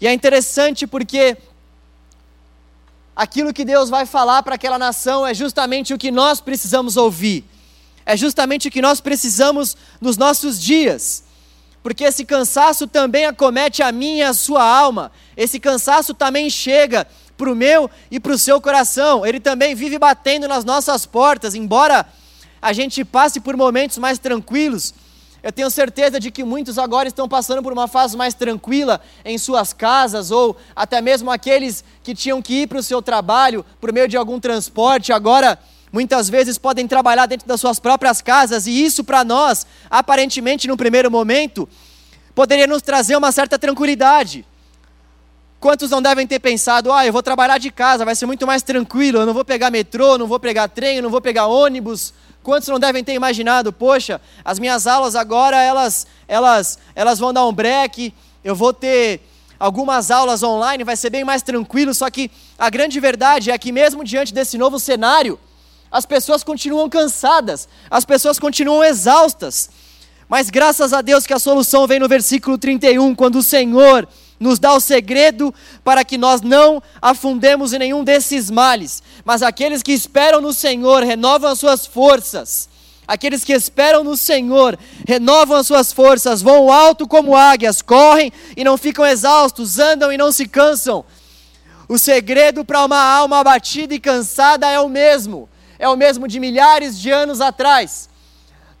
E 0.00 0.06
é 0.06 0.12
interessante 0.12 0.86
porque 0.86 1.36
aquilo 3.16 3.52
que 3.52 3.64
Deus 3.64 3.88
vai 3.88 4.04
falar 4.04 4.42
para 4.42 4.56
aquela 4.56 4.78
nação 4.78 5.26
é 5.26 5.32
justamente 5.32 5.94
o 5.94 5.98
que 5.98 6.10
nós 6.10 6.40
precisamos 6.40 6.96
ouvir, 6.96 7.44
é 8.04 8.16
justamente 8.16 8.68
o 8.68 8.70
que 8.70 8.82
nós 8.82 9.00
precisamos 9.00 9.76
nos 10.00 10.16
nossos 10.16 10.60
dias 10.60 11.24
porque 11.84 12.04
esse 12.04 12.24
cansaço 12.24 12.86
também 12.86 13.26
acomete 13.26 13.82
a 13.82 13.92
minha 13.92 14.16
e 14.16 14.22
a 14.22 14.32
sua 14.32 14.64
alma. 14.64 15.12
Esse 15.36 15.60
cansaço 15.60 16.14
também 16.14 16.48
chega 16.48 17.06
para 17.36 17.52
o 17.52 17.54
meu 17.54 17.90
e 18.10 18.18
para 18.18 18.32
o 18.32 18.38
seu 18.38 18.58
coração. 18.58 19.26
Ele 19.26 19.38
também 19.38 19.74
vive 19.74 19.98
batendo 19.98 20.48
nas 20.48 20.64
nossas 20.64 21.04
portas, 21.04 21.54
embora 21.54 22.06
a 22.62 22.72
gente 22.72 23.04
passe 23.04 23.38
por 23.38 23.54
momentos 23.54 23.98
mais 23.98 24.18
tranquilos. 24.18 24.94
Eu 25.42 25.52
tenho 25.52 25.68
certeza 25.68 26.18
de 26.18 26.30
que 26.30 26.42
muitos 26.42 26.78
agora 26.78 27.06
estão 27.06 27.28
passando 27.28 27.62
por 27.62 27.70
uma 27.70 27.86
fase 27.86 28.16
mais 28.16 28.32
tranquila 28.32 28.98
em 29.22 29.36
suas 29.36 29.74
casas, 29.74 30.30
ou 30.30 30.56
até 30.74 31.02
mesmo 31.02 31.30
aqueles 31.30 31.84
que 32.02 32.14
tinham 32.14 32.40
que 32.40 32.62
ir 32.62 32.66
para 32.66 32.78
o 32.78 32.82
seu 32.82 33.02
trabalho 33.02 33.62
por 33.78 33.92
meio 33.92 34.08
de 34.08 34.16
algum 34.16 34.40
transporte, 34.40 35.12
agora 35.12 35.58
muitas 35.94 36.28
vezes 36.28 36.58
podem 36.58 36.88
trabalhar 36.88 37.26
dentro 37.26 37.46
das 37.46 37.60
suas 37.60 37.78
próprias 37.78 38.20
casas, 38.20 38.66
e 38.66 38.84
isso 38.84 39.04
para 39.04 39.22
nós, 39.22 39.64
aparentemente 39.88 40.66
no 40.66 40.76
primeiro 40.76 41.08
momento, 41.08 41.68
poderia 42.34 42.66
nos 42.66 42.82
trazer 42.82 43.14
uma 43.14 43.30
certa 43.30 43.56
tranquilidade. 43.56 44.44
Quantos 45.60 45.90
não 45.90 46.02
devem 46.02 46.26
ter 46.26 46.40
pensado, 46.40 46.92
ah, 46.92 47.06
eu 47.06 47.12
vou 47.12 47.22
trabalhar 47.22 47.58
de 47.58 47.70
casa, 47.70 48.04
vai 48.04 48.16
ser 48.16 48.26
muito 48.26 48.44
mais 48.44 48.60
tranquilo, 48.60 49.20
eu 49.20 49.26
não 49.26 49.32
vou 49.32 49.44
pegar 49.44 49.70
metrô, 49.70 50.18
não 50.18 50.26
vou 50.26 50.40
pegar 50.40 50.66
trem, 50.66 51.00
não 51.00 51.10
vou 51.10 51.20
pegar 51.20 51.46
ônibus. 51.46 52.12
Quantos 52.42 52.66
não 52.66 52.80
devem 52.80 53.04
ter 53.04 53.14
imaginado, 53.14 53.72
poxa, 53.72 54.20
as 54.44 54.58
minhas 54.58 54.88
aulas 54.88 55.14
agora, 55.14 55.62
elas, 55.62 56.08
elas, 56.26 56.76
elas 56.96 57.20
vão 57.20 57.32
dar 57.32 57.46
um 57.46 57.52
break, 57.52 58.12
eu 58.42 58.56
vou 58.56 58.72
ter 58.72 59.20
algumas 59.60 60.10
aulas 60.10 60.42
online, 60.42 60.82
vai 60.82 60.96
ser 60.96 61.10
bem 61.10 61.22
mais 61.22 61.40
tranquilo, 61.40 61.94
só 61.94 62.10
que 62.10 62.32
a 62.58 62.68
grande 62.68 62.98
verdade 62.98 63.52
é 63.52 63.56
que 63.56 63.70
mesmo 63.70 64.02
diante 64.02 64.34
desse 64.34 64.58
novo 64.58 64.80
cenário, 64.80 65.38
as 65.94 66.04
pessoas 66.04 66.42
continuam 66.42 66.88
cansadas, 66.88 67.68
as 67.88 68.04
pessoas 68.04 68.36
continuam 68.36 68.82
exaustas. 68.82 69.70
Mas 70.28 70.50
graças 70.50 70.92
a 70.92 71.00
Deus 71.00 71.24
que 71.24 71.32
a 71.32 71.38
solução 71.38 71.86
vem 71.86 72.00
no 72.00 72.08
versículo 72.08 72.58
31, 72.58 73.14
quando 73.14 73.36
o 73.36 73.42
Senhor 73.44 74.08
nos 74.40 74.58
dá 74.58 74.74
o 74.74 74.80
segredo 74.80 75.54
para 75.84 76.04
que 76.04 76.18
nós 76.18 76.40
não 76.40 76.82
afundemos 77.00 77.72
em 77.72 77.78
nenhum 77.78 78.02
desses 78.02 78.50
males. 78.50 79.04
Mas 79.24 79.40
aqueles 79.40 79.84
que 79.84 79.92
esperam 79.92 80.40
no 80.40 80.52
Senhor 80.52 81.04
renovam 81.04 81.52
as 81.52 81.60
suas 81.60 81.86
forças. 81.86 82.68
Aqueles 83.06 83.44
que 83.44 83.52
esperam 83.52 84.02
no 84.02 84.16
Senhor 84.16 84.76
renovam 85.06 85.58
as 85.58 85.68
suas 85.68 85.92
forças, 85.92 86.42
vão 86.42 86.72
alto 86.72 87.06
como 87.06 87.36
águias, 87.36 87.80
correm 87.80 88.32
e 88.56 88.64
não 88.64 88.76
ficam 88.76 89.06
exaustos, 89.06 89.78
andam 89.78 90.10
e 90.10 90.18
não 90.18 90.32
se 90.32 90.48
cansam. 90.48 91.04
O 91.88 91.98
segredo 91.98 92.64
para 92.64 92.84
uma 92.84 93.00
alma 93.00 93.38
abatida 93.38 93.94
e 93.94 94.00
cansada 94.00 94.68
é 94.68 94.80
o 94.80 94.88
mesmo 94.88 95.48
é 95.78 95.88
o 95.88 95.96
mesmo 95.96 96.26
de 96.28 96.40
milhares 96.40 96.98
de 96.98 97.10
anos 97.10 97.40
atrás. 97.40 98.08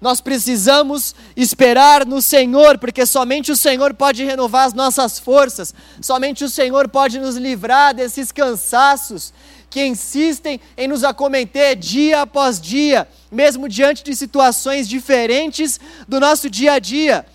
Nós 0.00 0.20
precisamos 0.20 1.14
esperar 1.34 2.04
no 2.04 2.20
Senhor, 2.20 2.76
porque 2.76 3.06
somente 3.06 3.50
o 3.50 3.56
Senhor 3.56 3.94
pode 3.94 4.22
renovar 4.22 4.66
as 4.66 4.74
nossas 4.74 5.18
forças, 5.18 5.74
somente 6.00 6.44
o 6.44 6.50
Senhor 6.50 6.88
pode 6.88 7.18
nos 7.18 7.36
livrar 7.36 7.94
desses 7.94 8.30
cansaços 8.30 9.32
que 9.70 9.84
insistem 9.84 10.60
em 10.76 10.86
nos 10.86 11.02
acometer 11.02 11.74
dia 11.74 12.20
após 12.20 12.60
dia, 12.60 13.08
mesmo 13.32 13.68
diante 13.68 14.04
de 14.04 14.14
situações 14.14 14.88
diferentes 14.88 15.80
do 16.06 16.20
nosso 16.20 16.50
dia 16.50 16.74
a 16.74 16.78
dia. 16.78 17.26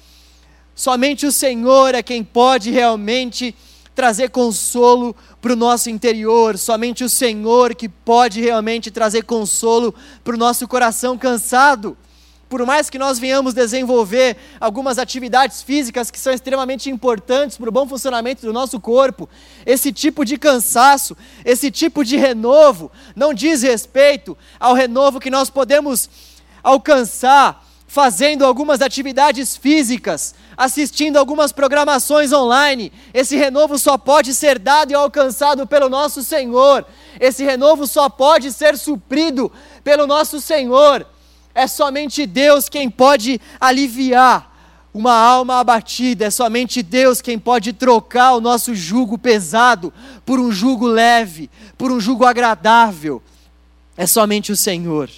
Somente 0.76 1.26
o 1.26 1.32
Senhor 1.32 1.94
é 1.94 2.02
quem 2.02 2.24
pode 2.24 2.72
realmente 2.72 3.54
trazer 4.00 4.30
consolo 4.30 5.14
para 5.42 5.52
o 5.52 5.58
nosso 5.58 5.90
interior, 5.90 6.58
somente 6.58 7.04
o 7.04 7.10
Senhor 7.10 7.76
que 7.76 7.90
pode 7.90 8.40
realmente 8.40 8.90
trazer 8.90 9.24
consolo 9.24 9.94
para 10.24 10.36
o 10.36 10.38
nosso 10.38 10.66
coração 10.70 11.18
cansado. 11.18 11.98
Por 12.48 12.66
mais 12.66 12.90
que 12.90 12.98
nós 12.98 13.20
venhamos 13.20 13.54
desenvolver 13.54 14.38
algumas 14.58 14.98
atividades 14.98 15.62
físicas 15.62 16.10
que 16.10 16.18
são 16.18 16.32
extremamente 16.32 16.90
importantes 16.90 17.58
para 17.58 17.68
o 17.68 17.74
bom 17.74 17.86
funcionamento 17.86 18.46
do 18.46 18.54
nosso 18.54 18.80
corpo, 18.80 19.28
esse 19.66 19.92
tipo 19.92 20.24
de 20.24 20.38
cansaço, 20.38 21.18
esse 21.44 21.70
tipo 21.70 22.02
de 22.02 22.16
renovo, 22.16 22.90
não 23.14 23.34
diz 23.34 23.64
respeito 23.64 24.38
ao 24.58 24.74
renovo 24.74 25.20
que 25.20 25.30
nós 25.30 25.50
podemos 25.50 26.10
alcançar 26.64 27.68
fazendo 27.86 28.46
algumas 28.46 28.82
atividades 28.82 29.58
físicas, 29.58 30.36
assistindo 30.60 31.16
algumas 31.16 31.54
programações 31.54 32.34
online. 32.34 32.92
Esse 33.14 33.38
renovo 33.38 33.80
só 33.80 33.98
pode 33.98 34.34
ser 34.34 34.60
dado 34.60 34.92
e 34.92 34.94
alcançado 34.94 35.66
pelo 35.66 35.88
nosso 35.88 36.22
Senhor. 36.22 36.86
Esse 37.18 37.46
renovo 37.46 37.88
só 37.88 38.10
pode 38.10 38.52
ser 38.52 38.78
suprido 38.78 39.50
pelo 39.86 40.06
nosso 40.06 40.42
Senhor. 40.42 41.08
É 41.56 41.66
somente 41.66 42.26
Deus 42.26 42.68
quem 42.68 42.90
pode 42.90 43.40
aliviar 43.58 44.54
uma 44.94 45.14
alma 45.14 45.62
abatida, 45.62 46.26
é 46.26 46.30
somente 46.30 46.84
Deus 46.84 47.22
quem 47.22 47.40
pode 47.40 47.72
trocar 47.72 48.34
o 48.34 48.42
nosso 48.42 48.76
jugo 48.76 49.18
pesado 49.18 49.94
por 50.26 50.42
um 50.42 50.52
jugo 50.52 50.88
leve, 50.88 51.50
por 51.78 51.90
um 51.90 52.02
jugo 52.02 52.26
agradável. 52.26 53.24
É 53.96 54.06
somente 54.06 54.52
o 54.52 54.58
Senhor. 54.58 55.10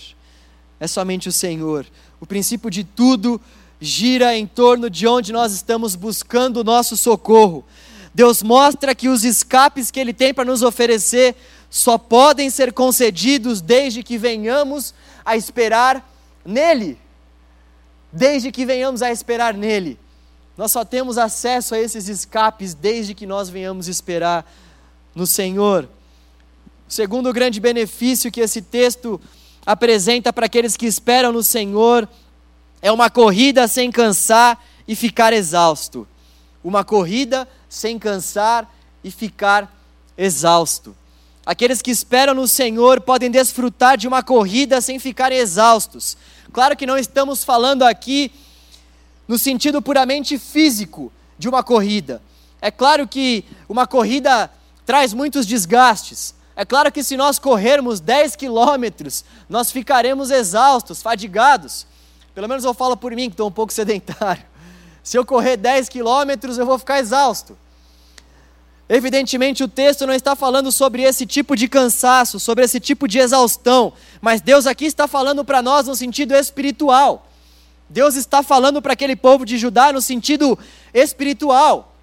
É 0.80 0.86
somente 0.86 1.28
o 1.30 1.32
Senhor. 1.32 1.84
O 2.20 2.28
princípio 2.28 2.70
de 2.70 2.84
tudo 2.84 3.42
gira 3.82 4.38
em 4.38 4.46
torno 4.46 4.92
de 4.92 5.08
onde 5.08 5.34
nós 5.34 5.52
estamos 5.52 5.96
buscando 5.96 6.58
o 6.58 6.64
nosso 6.64 6.96
socorro. 6.96 7.66
Deus 8.14 8.44
mostra 8.44 8.94
que 8.94 9.10
os 9.10 9.26
escapes 9.26 9.90
que 9.90 10.00
Ele 10.00 10.14
tem 10.14 10.32
para 10.32 10.46
nos 10.46 10.62
oferecer 10.62 11.36
só 11.68 11.98
podem 11.98 12.50
ser 12.52 12.74
concedidos 12.74 13.60
desde 13.60 14.04
que 14.04 14.20
venhamos 14.20 14.94
a 15.26 15.36
esperar 15.36 16.08
nele. 16.46 17.00
Desde 18.12 18.52
que 18.52 18.66
venhamos 18.66 19.02
a 19.02 19.10
esperar 19.12 19.56
nele. 19.56 19.98
Nós 20.56 20.72
só 20.72 20.86
temos 20.86 21.18
acesso 21.18 21.74
a 21.74 21.80
esses 21.80 22.08
escapes 22.08 22.76
desde 22.76 23.16
que 23.16 23.26
nós 23.26 23.50
venhamos 23.50 23.88
esperar 23.88 24.46
no 25.16 25.26
Senhor. 25.26 25.90
O 26.88 26.92
segundo 26.92 27.34
grande 27.34 27.60
benefício 27.60 28.32
que 28.32 28.42
esse 28.42 28.62
texto 28.62 29.20
apresenta 29.66 30.34
para 30.34 30.46
aqueles 30.46 30.76
que 30.76 30.86
esperam 30.86 31.32
no 31.32 31.42
Senhor 31.42 32.08
é 32.82 32.92
uma 32.92 33.10
corrida 33.10 33.68
sem 33.68 33.92
cansar 33.92 34.64
e 34.88 34.96
ficar 34.96 35.34
exausto. 35.34 36.08
Uma 36.64 36.84
corrida 36.84 37.48
sem 37.70 37.98
cansar 38.00 38.70
e 39.04 39.12
ficar 39.12 39.72
exausto. 40.18 40.96
Aqueles 41.46 41.82
que 41.82 41.92
esperam 41.92 42.34
no 42.34 42.48
Senhor 42.48 43.02
podem 43.02 43.30
desfrutar 43.32 43.98
de 43.98 44.08
uma 44.08 44.22
corrida 44.22 44.80
sem 44.80 45.00
ficar 45.00 45.32
exaustos. 45.32 46.16
Claro 46.54 46.76
que 46.76 46.86
não 46.86 46.98
estamos 46.98 47.44
falando 47.44 47.84
aqui 47.84 48.32
no 49.28 49.38
sentido 49.38 49.82
puramente 49.82 50.38
físico 50.38 51.12
de 51.38 51.50
uma 51.50 51.64
corrida. 51.64 52.22
É 52.62 52.70
claro 52.70 53.08
que 53.08 53.44
uma 53.68 53.88
corrida 53.88 54.52
traz 54.86 55.14
muitos 55.14 55.46
desgastes, 55.46 56.36
é 56.56 56.66
claro 56.66 56.92
que 56.92 57.04
se 57.04 57.16
nós 57.18 57.40
corrermos 57.40 58.00
10 58.00 58.36
quilômetros, 58.36 59.24
nós 59.50 59.72
ficaremos 59.72 60.30
exaustos, 60.30 61.02
fadigados. 61.02 61.88
Pelo 62.34 62.48
menos 62.48 62.64
eu 62.64 62.74
falo 62.74 62.96
por 62.96 63.12
mim, 63.14 63.30
que 63.30 63.34
estou 63.34 63.48
um 63.48 63.52
pouco 63.52 63.74
sedentário. 63.74 64.44
Se 65.04 65.18
eu 65.18 65.26
correr 65.26 65.58
10 65.58 65.90
quilômetros, 65.90 66.58
eu 66.58 66.66
vou 66.66 66.78
ficar 66.78 67.00
exausto. 67.00 67.58
Evidentemente, 68.88 69.64
o 69.64 69.70
texto 69.70 70.06
não 70.06 70.14
está 70.14 70.36
falando 70.36 70.72
sobre 70.72 71.02
esse 71.04 71.26
tipo 71.26 71.56
de 71.56 71.68
cansaço, 71.68 72.40
sobre 72.40 72.66
esse 72.66 72.80
tipo 72.80 73.08
de 73.08 73.20
exaustão, 73.20 73.94
mas 74.20 74.42
Deus 74.42 74.68
aqui 74.68 74.86
está 74.86 75.08
falando 75.08 75.46
para 75.46 75.62
nós 75.62 75.88
no 75.88 75.96
sentido 75.96 76.36
espiritual. 76.36 77.26
Deus 77.90 78.16
está 78.16 78.44
falando 78.44 78.82
para 78.82 78.94
aquele 78.94 79.16
povo 79.16 79.46
de 79.46 79.58
Judá 79.58 79.92
no 79.92 80.02
sentido 80.02 80.58
espiritual. 80.94 81.96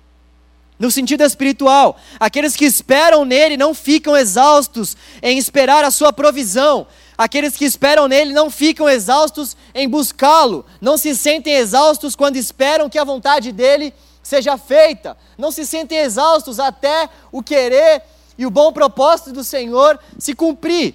No 0.79 0.91
sentido 0.91 1.25
espiritual, 1.25 1.99
aqueles 2.21 2.55
que 2.55 2.65
esperam 2.65 3.25
nele 3.25 3.57
não 3.57 3.75
ficam 3.75 4.17
exaustos 4.17 4.97
em 5.21 5.37
esperar 5.37 5.85
a 5.85 5.91
sua 5.91 6.13
provisão, 6.13 6.87
Aqueles 7.19 7.57
que 7.57 7.65
esperam 7.65 8.07
nele 8.07 8.33
não 8.33 8.49
ficam 8.49 8.89
exaustos 8.89 9.57
em 9.75 9.89
buscá-lo, 9.89 10.65
não 10.81 10.97
se 10.97 11.17
sentem 11.17 11.55
exaustos 11.55 12.15
quando 12.15 12.37
esperam 12.37 12.89
que 12.89 12.97
a 12.97 13.03
vontade 13.03 13.51
dele 13.51 13.93
seja 14.23 14.57
feita, 14.57 15.17
não 15.37 15.51
se 15.51 15.67
sentem 15.67 15.99
exaustos 15.99 16.61
até 16.61 17.09
o 17.33 17.43
querer 17.43 18.03
e 18.39 18.47
o 18.47 18.51
bom 18.51 18.73
propósito 18.73 19.33
do 19.33 19.43
Senhor 19.43 19.99
se 20.17 20.33
cumprir. 20.33 20.95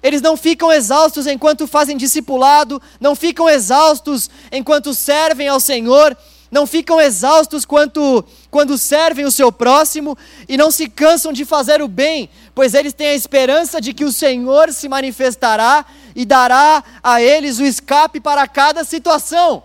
Eles 0.00 0.22
não 0.22 0.36
ficam 0.36 0.70
exaustos 0.70 1.26
enquanto 1.26 1.66
fazem 1.66 1.96
discipulado, 1.96 2.80
não 3.00 3.16
ficam 3.16 3.48
exaustos 3.48 4.30
enquanto 4.52 4.94
servem 4.94 5.48
ao 5.48 5.58
Senhor, 5.58 6.16
não 6.54 6.68
ficam 6.68 7.00
exaustos 7.00 7.64
quando, 7.64 8.24
quando 8.48 8.78
servem 8.78 9.24
o 9.24 9.30
seu 9.30 9.50
próximo 9.50 10.16
e 10.48 10.56
não 10.56 10.70
se 10.70 10.88
cansam 10.88 11.32
de 11.32 11.44
fazer 11.44 11.82
o 11.82 11.88
bem, 11.88 12.30
pois 12.54 12.74
eles 12.74 12.92
têm 12.92 13.08
a 13.08 13.14
esperança 13.14 13.80
de 13.80 13.92
que 13.92 14.04
o 14.04 14.12
Senhor 14.12 14.72
se 14.72 14.88
manifestará 14.88 15.84
e 16.14 16.24
dará 16.24 16.84
a 17.02 17.20
eles 17.20 17.58
o 17.58 17.64
escape 17.64 18.20
para 18.20 18.46
cada 18.46 18.84
situação. 18.84 19.64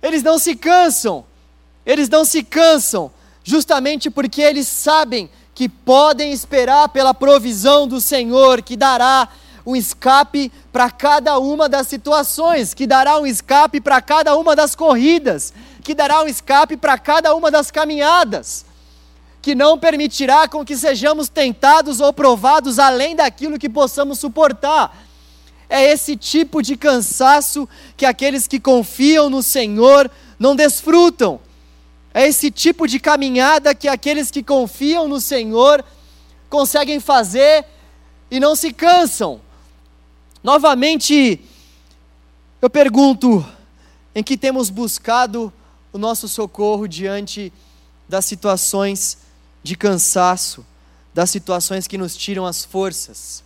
Eles 0.00 0.22
não 0.22 0.38
se 0.38 0.54
cansam, 0.54 1.24
eles 1.84 2.08
não 2.08 2.24
se 2.24 2.44
cansam, 2.44 3.10
justamente 3.42 4.08
porque 4.08 4.40
eles 4.40 4.68
sabem 4.68 5.28
que 5.52 5.68
podem 5.68 6.30
esperar 6.32 6.90
pela 6.90 7.12
provisão 7.12 7.88
do 7.88 8.00
Senhor, 8.00 8.62
que 8.62 8.76
dará 8.76 9.28
um 9.64 9.76
escape 9.76 10.50
para 10.72 10.90
cada 10.90 11.38
uma 11.38 11.68
das 11.68 11.86
situações, 11.86 12.74
que 12.74 12.86
dará 12.86 13.18
um 13.18 13.26
escape 13.26 13.80
para 13.80 14.00
cada 14.00 14.36
uma 14.36 14.56
das 14.56 14.74
corridas, 14.74 15.52
que 15.82 15.94
dará 15.94 16.22
um 16.22 16.26
escape 16.26 16.76
para 16.76 16.98
cada 16.98 17.34
uma 17.34 17.50
das 17.50 17.70
caminhadas, 17.70 18.64
que 19.42 19.54
não 19.54 19.78
permitirá 19.78 20.48
com 20.48 20.64
que 20.64 20.76
sejamos 20.76 21.28
tentados 21.28 22.00
ou 22.00 22.12
provados 22.12 22.78
além 22.78 23.16
daquilo 23.16 23.58
que 23.58 23.68
possamos 23.68 24.18
suportar. 24.18 24.96
É 25.68 25.84
esse 25.84 26.16
tipo 26.16 26.62
de 26.62 26.76
cansaço 26.76 27.68
que 27.96 28.04
aqueles 28.04 28.46
que 28.46 28.58
confiam 28.58 29.30
no 29.30 29.42
Senhor 29.42 30.10
não 30.38 30.56
desfrutam. 30.56 31.40
É 32.12 32.26
esse 32.26 32.50
tipo 32.50 32.88
de 32.88 32.98
caminhada 32.98 33.74
que 33.74 33.86
aqueles 33.86 34.32
que 34.32 34.42
confiam 34.42 35.06
no 35.06 35.20
Senhor 35.20 35.84
conseguem 36.48 36.98
fazer 36.98 37.64
e 38.30 38.40
não 38.40 38.56
se 38.56 38.72
cansam. 38.72 39.40
Novamente, 40.42 41.44
eu 42.62 42.70
pergunto: 42.70 43.44
em 44.14 44.22
que 44.22 44.38
temos 44.38 44.70
buscado 44.70 45.52
o 45.92 45.98
nosso 45.98 46.26
socorro 46.26 46.86
diante 46.86 47.52
das 48.08 48.24
situações 48.24 49.18
de 49.62 49.76
cansaço, 49.76 50.64
das 51.12 51.28
situações 51.28 51.86
que 51.86 51.98
nos 51.98 52.16
tiram 52.16 52.46
as 52.46 52.64
forças? 52.64 53.44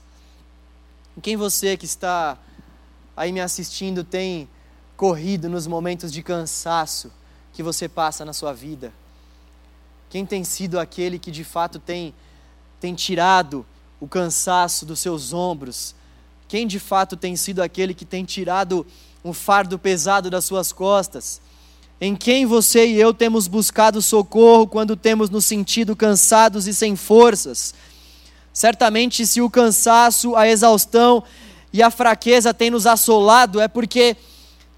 Em 1.17 1.21
quem 1.21 1.37
você 1.37 1.77
que 1.77 1.85
está 1.85 2.39
aí 3.17 3.33
me 3.33 3.41
assistindo 3.41 4.05
tem 4.05 4.49
corrido 4.97 5.49
nos 5.49 5.67
momentos 5.67 6.13
de 6.13 6.23
cansaço 6.23 7.11
que 7.53 7.63
você 7.63 7.89
passa 7.89 8.25
na 8.25 8.33
sua 8.33 8.53
vida? 8.53 8.93
Quem 10.09 10.25
tem 10.25 10.45
sido 10.45 10.79
aquele 10.79 11.19
que 11.19 11.33
de 11.33 11.43
fato 11.43 11.81
tem, 11.81 12.15
tem 12.79 12.95
tirado 12.95 13.67
o 13.99 14.07
cansaço 14.07 14.87
dos 14.87 15.01
seus 15.01 15.33
ombros, 15.33 15.95
quem 16.55 16.69
de 16.69 16.79
fato 16.79 17.17
tem 17.17 17.35
sido 17.35 17.61
aquele 17.61 17.93
que 17.93 18.05
tem 18.05 18.25
tirado 18.25 18.87
um 19.25 19.33
fardo 19.33 19.77
pesado 19.77 20.31
das 20.31 20.45
suas 20.45 20.73
costas? 20.73 21.40
Em 22.01 22.14
quem 22.14 22.47
você 22.47 22.87
e 22.87 22.95
eu 22.95 23.12
temos 23.12 23.49
buscado 23.49 24.01
socorro 24.01 24.69
quando 24.69 24.95
temos 24.95 25.29
nos 25.29 25.45
sentido 25.45 25.97
cansados 25.97 26.69
e 26.69 26.73
sem 26.73 26.95
forças? 26.95 27.75
Certamente, 28.53 29.27
se 29.27 29.40
o 29.40 29.51
cansaço, 29.51 30.37
a 30.37 30.47
exaustão 30.47 31.25
e 31.73 31.83
a 31.83 31.90
fraqueza 31.90 32.55
têm 32.55 32.71
nos 32.71 32.87
assolado, 32.87 33.59
é 33.59 33.67
porque 33.67 34.17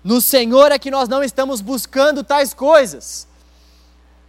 no 0.02 0.18
Senhor 0.18 0.72
é 0.72 0.78
que 0.78 0.90
nós 0.90 1.10
não 1.10 1.22
estamos 1.22 1.60
buscando 1.60 2.24
tais 2.24 2.54
coisas. 2.54 3.28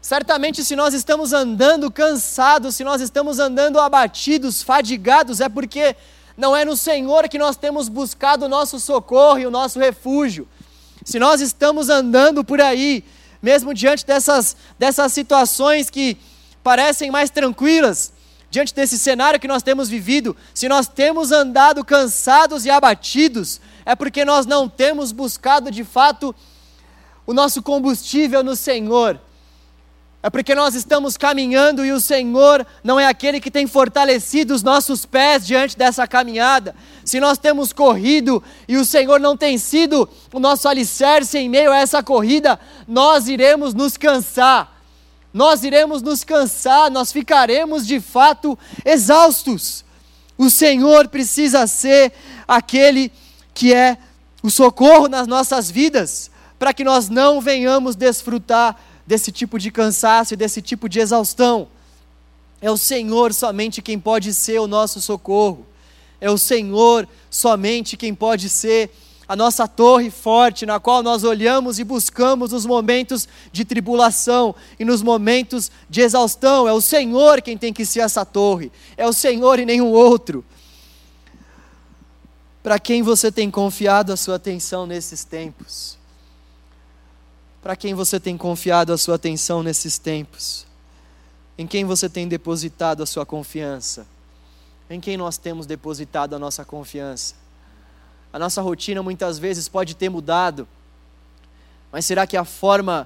Certamente, 0.02 0.66
se 0.66 0.76
nós 0.76 0.94
estamos 0.94 1.32
andando 1.32 1.90
cansados, 1.90 2.76
se 2.76 2.84
nós 2.84 3.00
estamos 3.00 3.40
andando 3.40 3.80
abatidos, 3.80 4.62
fadigados, 4.62 5.40
é 5.40 5.48
porque 5.48 5.96
não 6.38 6.56
é 6.56 6.64
no 6.64 6.78
Senhor 6.78 7.28
que 7.28 7.40
nós 7.40 7.58
temos 7.58 7.90
buscado 7.90 8.46
o 8.46 8.50
nosso 8.50 8.80
socorro 8.80 9.40
e 9.40 9.48
o 9.48 9.52
nosso 9.52 9.80
refúgio. 9.80 10.48
Se 11.04 11.18
nós 11.18 11.42
estamos 11.42 11.90
andando 11.90 12.44
por 12.44 12.62
aí, 12.62 13.04
mesmo 13.42 13.74
diante 13.74 14.06
dessas, 14.06 14.56
dessas 14.78 15.12
situações 15.12 15.90
que 15.90 16.16
parecem 16.62 17.10
mais 17.10 17.32
tranquilas, 17.32 18.14
diante 18.52 18.74
desse 18.74 19.00
cenário 19.00 19.40
que 19.40 19.48
nós 19.48 19.64
temos 19.64 19.90
vivido, 19.90 20.38
se 20.54 20.70
nós 20.70 20.88
temos 20.88 21.32
andado 21.32 21.84
cansados 21.84 22.66
e 22.66 22.70
abatidos, 22.70 23.60
é 23.84 23.96
porque 23.96 24.24
nós 24.24 24.46
não 24.46 24.70
temos 24.70 25.12
buscado 25.12 25.72
de 25.72 25.84
fato 25.84 26.36
o 27.26 27.34
nosso 27.34 27.64
combustível 27.64 28.44
no 28.44 28.56
Senhor. 28.56 29.20
É 30.28 30.30
porque 30.30 30.54
nós 30.54 30.76
estamos 30.76 31.16
caminhando 31.16 31.86
e 31.86 31.94
o 31.94 32.02
Senhor 32.02 32.68
não 32.84 33.00
é 33.00 33.08
aquele 33.08 33.40
que 33.40 33.50
tem 33.50 33.66
fortalecido 33.66 34.54
os 34.54 34.62
nossos 34.62 35.06
pés 35.06 35.48
diante 35.48 35.78
dessa 35.78 36.06
caminhada. 36.06 36.76
Se 37.06 37.18
nós 37.18 37.38
temos 37.38 37.72
corrido 37.72 38.44
e 38.68 38.76
o 38.76 38.84
Senhor 38.84 39.22
não 39.22 39.38
tem 39.38 39.58
sido 39.58 40.10
o 40.34 40.38
nosso 40.38 40.68
alicerce 40.68 41.38
em 41.38 41.48
meio 41.48 41.72
a 41.72 41.78
essa 41.78 42.04
corrida, 42.04 42.60
nós 42.86 43.30
iremos 43.30 43.74
nos 43.74 43.96
cansar. 43.96 44.78
Nós 45.34 45.64
iremos 45.64 46.02
nos 46.02 46.26
cansar, 46.26 46.92
nós 46.92 47.10
ficaremos 47.10 47.88
de 47.88 48.02
fato 48.02 48.60
exaustos. 48.84 49.86
O 50.38 50.50
Senhor 50.50 51.08
precisa 51.08 51.66
ser 51.68 52.12
aquele 52.46 53.14
que 53.54 53.74
é 53.74 53.98
o 54.44 54.50
socorro 54.50 55.08
nas 55.08 55.26
nossas 55.26 55.72
vidas, 55.72 56.30
para 56.60 56.74
que 56.74 56.84
nós 56.84 57.08
não 57.08 57.40
venhamos 57.40 57.96
desfrutar 57.96 58.76
desse 59.08 59.32
tipo 59.32 59.58
de 59.58 59.72
cansaço 59.72 60.34
e 60.34 60.38
desse 60.38 60.62
tipo 60.62 60.90
de 60.90 61.00
exaustão. 61.00 61.70
É 62.62 62.70
o 62.70 62.76
Senhor 62.76 63.34
somente 63.34 63.82
quem 63.82 63.98
pode 63.98 64.34
ser 64.34 64.60
o 64.60 64.68
nosso 64.68 65.00
socorro. 65.00 65.66
É 66.20 66.30
o 66.30 66.38
Senhor 66.38 67.08
somente 67.30 67.96
quem 67.96 68.14
pode 68.14 68.50
ser 68.50 68.92
a 69.28 69.36
nossa 69.36 69.68
torre 69.68 70.10
forte, 70.10 70.66
na 70.66 70.80
qual 70.80 71.04
nós 71.04 71.24
olhamos 71.24 71.80
e 71.80 71.84
buscamos 71.84 72.52
nos 72.52 72.66
momentos 72.66 73.28
de 73.52 73.66
tribulação 73.66 74.56
e 74.80 74.86
nos 74.86 75.02
momentos 75.02 75.70
de 75.90 76.02
exaustão. 76.02 76.68
É 76.68 76.74
o 76.74 76.82
Senhor 76.82 77.42
quem 77.42 77.58
tem 77.58 77.74
que 77.74 77.86
ser 77.86 78.02
essa 78.02 78.26
torre. 78.26 78.72
É 78.96 79.08
o 79.08 79.14
Senhor 79.14 79.60
e 79.60 79.66
nenhum 79.66 79.92
outro. 79.92 80.44
Para 82.64 82.80
quem 82.80 83.02
você 83.02 83.32
tem 83.32 83.50
confiado 83.52 84.12
a 84.12 84.18
sua 84.18 84.36
atenção 84.36 84.86
nesses 84.86 85.24
tempos? 85.24 85.97
Para 87.68 87.76
quem 87.76 87.94
você 87.94 88.18
tem 88.18 88.38
confiado 88.38 88.94
a 88.94 88.98
sua 88.98 89.16
atenção 89.16 89.62
nesses 89.62 89.98
tempos? 89.98 90.66
Em 91.58 91.68
quem 91.68 91.84
você 91.84 92.08
tem 92.08 92.26
depositado 92.26 93.04
a 93.04 93.06
sua 93.06 93.26
confiança? 93.26 94.08
Em 94.90 95.02
quem 95.02 95.18
nós 95.18 95.38
temos 95.38 95.66
depositado 95.66 96.34
a 96.34 96.40
nossa 96.40 96.64
confiança? 96.64 97.36
A 98.32 98.40
nossa 98.40 98.62
rotina 98.62 99.04
muitas 99.04 99.38
vezes 99.38 99.68
pode 99.68 99.98
ter 99.98 100.08
mudado, 100.08 100.66
mas 101.92 102.06
será 102.06 102.26
que 102.26 102.38
a 102.38 102.46
forma 102.46 103.06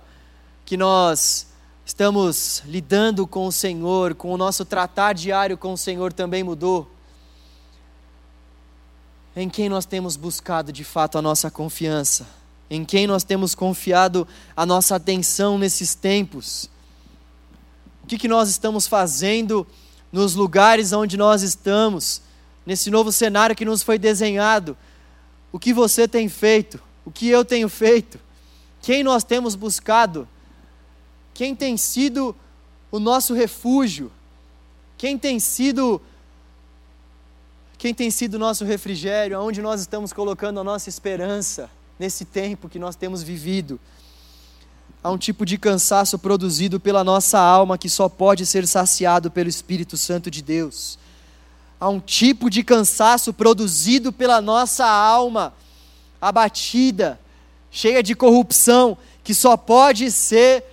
que 0.63 0.77
nós 0.77 1.47
estamos 1.83 2.61
lidando 2.67 3.25
com 3.25 3.47
o 3.47 3.51
Senhor, 3.51 4.13
com 4.13 4.31
o 4.31 4.37
nosso 4.37 4.63
tratar 4.63 5.13
diário 5.13 5.57
com 5.57 5.73
o 5.73 5.77
Senhor 5.77 6.13
também 6.13 6.43
mudou? 6.43 6.87
Em 9.35 9.49
quem 9.49 9.67
nós 9.67 9.87
temos 9.87 10.15
buscado 10.15 10.71
de 10.71 10.83
fato 10.83 11.17
a 11.17 11.21
nossa 11.21 11.49
confiança? 11.49 12.40
Em 12.71 12.85
quem 12.85 13.05
nós 13.05 13.25
temos 13.25 13.53
confiado 13.53 14.25
a 14.55 14.65
nossa 14.65 14.95
atenção 14.95 15.57
nesses 15.57 15.93
tempos. 15.93 16.69
O 18.01 18.07
que, 18.07 18.17
que 18.17 18.29
nós 18.29 18.47
estamos 18.47 18.87
fazendo 18.87 19.67
nos 20.09 20.35
lugares 20.35 20.93
onde 20.93 21.17
nós 21.17 21.41
estamos, 21.41 22.21
nesse 22.65 22.89
novo 22.89 23.11
cenário 23.11 23.57
que 23.57 23.65
nos 23.65 23.83
foi 23.83 23.99
desenhado? 23.99 24.77
O 25.51 25.59
que 25.59 25.73
você 25.73 26.07
tem 26.07 26.29
feito? 26.29 26.81
O 27.03 27.11
que 27.11 27.27
eu 27.27 27.43
tenho 27.43 27.67
feito? 27.67 28.17
Quem 28.81 29.03
nós 29.03 29.25
temos 29.25 29.53
buscado? 29.53 30.25
Quem 31.33 31.53
tem 31.53 31.75
sido 31.75 32.33
o 32.89 32.99
nosso 32.99 33.33
refúgio? 33.33 34.09
Quem 34.97 35.17
tem 35.17 35.41
sido 35.41 36.01
quem 37.77 37.93
tem 37.93 38.09
sido 38.11 38.35
o 38.35 38.39
nosso 38.39 38.63
refrigério? 38.63 39.35
Aonde 39.35 39.61
nós 39.61 39.81
estamos 39.81 40.13
colocando 40.13 40.59
a 40.59 40.63
nossa 40.63 40.87
esperança? 40.87 41.69
Nesse 42.01 42.25
tempo 42.25 42.67
que 42.67 42.79
nós 42.79 42.95
temos 42.95 43.21
vivido. 43.21 43.79
Há 45.03 45.11
um 45.11 45.19
tipo 45.19 45.45
de 45.45 45.55
cansaço 45.55 46.17
produzido 46.17 46.79
pela 46.79 47.03
nossa 47.03 47.39
alma 47.39 47.77
que 47.77 47.87
só 47.87 48.09
pode 48.09 48.43
ser 48.43 48.67
saciado 48.67 49.29
pelo 49.29 49.47
Espírito 49.47 49.95
Santo 49.95 50.31
de 50.31 50.41
Deus. 50.41 50.97
Há 51.79 51.87
um 51.89 51.99
tipo 51.99 52.49
de 52.49 52.63
cansaço 52.63 53.31
produzido 53.31 54.11
pela 54.11 54.41
nossa 54.41 54.83
alma, 54.83 55.53
abatida, 56.19 57.19
cheia 57.69 58.01
de 58.01 58.15
corrupção, 58.15 58.97
que 59.23 59.35
só 59.35 59.55
pode 59.55 60.09
ser 60.09 60.63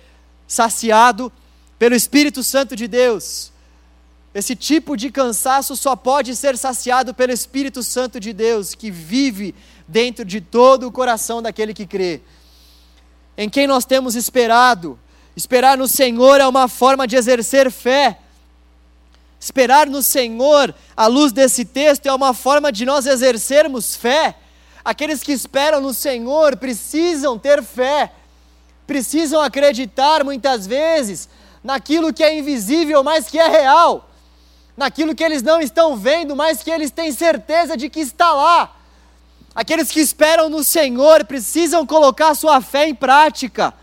saciado 0.47 1.31
pelo 1.77 1.93
Espírito 1.93 2.41
Santo 2.43 2.75
de 2.75 2.87
Deus. 2.87 3.51
Esse 4.33 4.55
tipo 4.55 4.97
de 4.97 5.11
cansaço 5.11 5.75
só 5.75 5.95
pode 5.95 6.35
ser 6.35 6.57
saciado 6.57 7.13
pelo 7.13 7.31
Espírito 7.31 7.83
Santo 7.83 8.19
de 8.19 8.33
Deus, 8.33 8.73
que 8.73 8.89
vive 8.89 9.53
dentro 9.89 10.23
de 10.23 10.39
todo 10.39 10.87
o 10.87 10.91
coração 10.91 11.41
daquele 11.41 11.73
que 11.73 11.85
crê. 11.85 12.21
Em 13.35 13.49
quem 13.49 13.65
nós 13.65 13.85
temos 13.85 14.15
esperado. 14.15 14.97
Esperar 15.35 15.77
no 15.77 15.87
Senhor 15.87 16.39
é 16.39 16.47
uma 16.47 16.67
forma 16.67 17.07
de 17.07 17.15
exercer 17.15 17.71
fé. 17.71 18.19
Esperar 19.39 19.87
no 19.87 20.03
Senhor, 20.03 20.75
à 20.95 21.07
luz 21.07 21.31
desse 21.31 21.65
texto, 21.65 22.05
é 22.05 22.13
uma 22.13 22.33
forma 22.33 22.71
de 22.71 22.85
nós 22.85 23.05
exercermos 23.05 23.95
fé. 23.95 24.35
Aqueles 24.85 25.23
que 25.23 25.31
esperam 25.31 25.81
no 25.81 25.93
Senhor 25.93 26.55
precisam 26.57 27.39
ter 27.39 27.63
fé, 27.63 28.11
precisam 28.85 29.41
acreditar 29.41 30.23
muitas 30.23 30.67
vezes 30.67 31.29
naquilo 31.63 32.13
que 32.13 32.23
é 32.23 32.37
invisível, 32.37 33.03
mas 33.03 33.27
que 33.27 33.39
é 33.39 33.47
real 33.47 34.09
naquilo 34.79 35.13
que 35.13 35.23
eles 35.23 35.43
não 35.43 35.59
estão 35.59 35.97
vendo, 35.97 36.37
mas 36.37 36.63
que 36.63 36.71
eles 36.71 36.89
têm 36.89 37.11
certeza 37.11 37.75
de 37.75 37.89
que 37.89 37.99
está 37.99 38.31
lá. 38.31 38.78
Aqueles 39.53 39.89
que 39.91 39.99
esperam 39.99 40.49
no 40.49 40.63
Senhor 40.63 41.25
precisam 41.25 41.85
colocar 41.85 42.35
sua 42.35 42.61
fé 42.61 42.87
em 42.87 42.95
prática, 42.95 43.73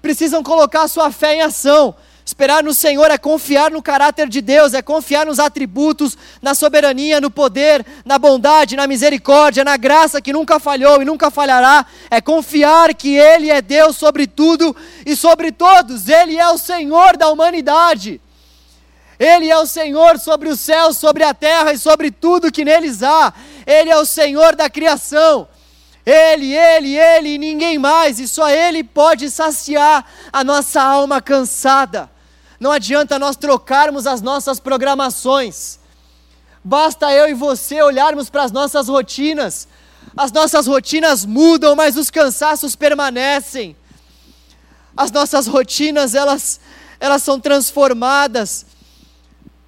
precisam 0.00 0.42
colocar 0.42 0.88
sua 0.88 1.10
fé 1.10 1.34
em 1.34 1.42
ação. 1.42 1.94
Esperar 2.24 2.60
no 2.64 2.74
Senhor 2.74 3.08
é 3.08 3.16
confiar 3.16 3.70
no 3.70 3.80
caráter 3.80 4.28
de 4.28 4.40
Deus, 4.40 4.74
é 4.74 4.82
confiar 4.82 5.26
nos 5.26 5.38
atributos, 5.38 6.18
na 6.42 6.56
soberania, 6.56 7.20
no 7.20 7.30
poder, 7.30 7.86
na 8.04 8.18
bondade, 8.18 8.74
na 8.74 8.88
misericórdia, 8.88 9.62
na 9.62 9.76
graça 9.76 10.20
que 10.20 10.32
nunca 10.32 10.58
falhou 10.58 11.00
e 11.00 11.04
nunca 11.04 11.30
falhará. 11.30 11.86
É 12.10 12.20
confiar 12.20 12.92
que 12.94 13.16
Ele 13.16 13.48
é 13.48 13.62
Deus 13.62 13.96
sobre 13.96 14.26
tudo 14.26 14.74
e 15.04 15.14
sobre 15.14 15.52
todos, 15.52 16.08
Ele 16.08 16.36
é 16.36 16.48
o 16.48 16.58
Senhor 16.58 17.16
da 17.16 17.28
humanidade. 17.28 18.20
Ele 19.18 19.48
é 19.48 19.56
o 19.56 19.66
Senhor 19.66 20.18
sobre 20.18 20.48
os 20.48 20.60
céus, 20.60 20.96
sobre 20.96 21.22
a 21.22 21.32
terra 21.32 21.72
e 21.72 21.78
sobre 21.78 22.10
tudo 22.10 22.52
que 22.52 22.64
neles 22.64 23.02
há. 23.02 23.32
Ele 23.66 23.90
é 23.90 23.96
o 23.98 24.04
Senhor 24.04 24.54
da 24.54 24.70
criação. 24.70 25.48
Ele, 26.04 26.54
Ele, 26.54 26.96
Ele 26.96 27.30
e 27.30 27.38
ninguém 27.38 27.78
mais, 27.78 28.20
e 28.20 28.28
só 28.28 28.48
Ele 28.48 28.84
pode 28.84 29.28
saciar 29.28 30.06
a 30.32 30.44
nossa 30.44 30.80
alma 30.80 31.20
cansada. 31.20 32.08
Não 32.60 32.70
adianta 32.70 33.18
nós 33.18 33.36
trocarmos 33.36 34.06
as 34.06 34.22
nossas 34.22 34.60
programações, 34.60 35.78
basta 36.64 37.12
eu 37.12 37.28
e 37.28 37.34
você 37.34 37.82
olharmos 37.82 38.30
para 38.30 38.44
as 38.44 38.52
nossas 38.52 38.88
rotinas. 38.88 39.66
As 40.16 40.32
nossas 40.32 40.66
rotinas 40.66 41.26
mudam, 41.26 41.76
mas 41.76 41.96
os 41.96 42.08
cansaços 42.08 42.74
permanecem. 42.74 43.76
As 44.96 45.10
nossas 45.10 45.46
rotinas, 45.46 46.14
elas, 46.14 46.58
elas 46.98 47.22
são 47.22 47.38
transformadas 47.38 48.64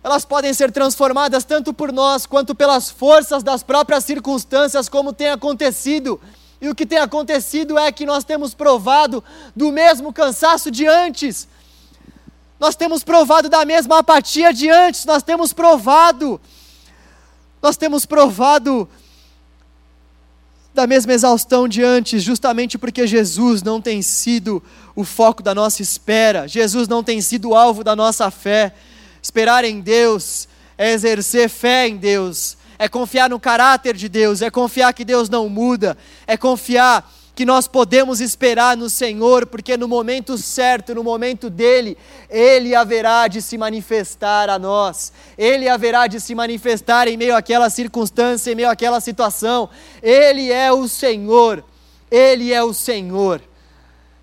elas 0.02 0.24
podem 0.24 0.54
ser 0.54 0.70
transformadas 0.70 1.44
tanto 1.44 1.72
por 1.72 1.92
nós 1.92 2.24
quanto 2.24 2.54
pelas 2.54 2.90
forças 2.90 3.42
das 3.42 3.62
próprias 3.62 4.04
circunstâncias, 4.04 4.88
como 4.88 5.12
tem 5.12 5.28
acontecido. 5.28 6.20
E 6.60 6.68
o 6.68 6.74
que 6.74 6.86
tem 6.86 6.98
acontecido 6.98 7.78
é 7.78 7.90
que 7.92 8.06
nós 8.06 8.24
temos 8.24 8.54
provado 8.54 9.22
do 9.54 9.70
mesmo 9.70 10.12
cansaço 10.12 10.70
de 10.70 10.86
antes, 10.86 11.48
nós 12.58 12.74
temos 12.74 13.04
provado 13.04 13.48
da 13.48 13.64
mesma 13.64 13.98
apatia 13.98 14.52
de 14.52 14.68
antes, 14.68 15.04
nós 15.04 15.22
temos 15.22 15.52
provado, 15.52 16.40
nós 17.62 17.76
temos 17.76 18.04
provado 18.04 18.88
da 20.74 20.86
mesma 20.86 21.12
exaustão 21.12 21.68
de 21.68 21.82
antes, 21.82 22.22
justamente 22.22 22.76
porque 22.76 23.06
Jesus 23.06 23.62
não 23.62 23.80
tem 23.80 24.02
sido 24.02 24.62
o 24.96 25.04
foco 25.04 25.42
da 25.42 25.54
nossa 25.54 25.82
espera, 25.82 26.48
Jesus 26.48 26.88
não 26.88 27.02
tem 27.02 27.20
sido 27.20 27.50
o 27.50 27.54
alvo 27.54 27.84
da 27.84 27.94
nossa 27.94 28.30
fé. 28.30 28.74
Esperar 29.22 29.64
em 29.64 29.80
Deus 29.80 30.48
é 30.76 30.92
exercer 30.92 31.48
fé 31.48 31.88
em 31.88 31.96
Deus, 31.96 32.56
é 32.78 32.88
confiar 32.88 33.28
no 33.28 33.40
caráter 33.40 33.96
de 33.96 34.08
Deus, 34.08 34.42
é 34.42 34.50
confiar 34.50 34.92
que 34.92 35.04
Deus 35.04 35.28
não 35.28 35.48
muda, 35.48 35.98
é 36.26 36.36
confiar 36.36 37.12
que 37.38 37.44
nós 37.44 37.68
podemos 37.68 38.20
esperar 38.20 38.76
no 38.76 38.90
Senhor, 38.90 39.46
porque 39.46 39.76
no 39.76 39.86
momento 39.86 40.36
certo, 40.36 40.92
no 40.92 41.04
momento 41.04 41.48
dele, 41.48 41.96
ele 42.28 42.74
haverá 42.74 43.28
de 43.28 43.40
se 43.40 43.56
manifestar 43.56 44.50
a 44.50 44.58
nós, 44.58 45.12
ele 45.38 45.68
haverá 45.68 46.08
de 46.08 46.18
se 46.18 46.34
manifestar 46.34 47.06
em 47.06 47.16
meio 47.16 47.36
àquela 47.36 47.70
circunstância, 47.70 48.50
em 48.50 48.56
meio 48.56 48.68
àquela 48.68 49.00
situação. 49.00 49.70
Ele 50.02 50.50
é 50.50 50.72
o 50.72 50.88
Senhor, 50.88 51.64
ele 52.10 52.52
é 52.52 52.60
o 52.60 52.74
Senhor. 52.74 53.40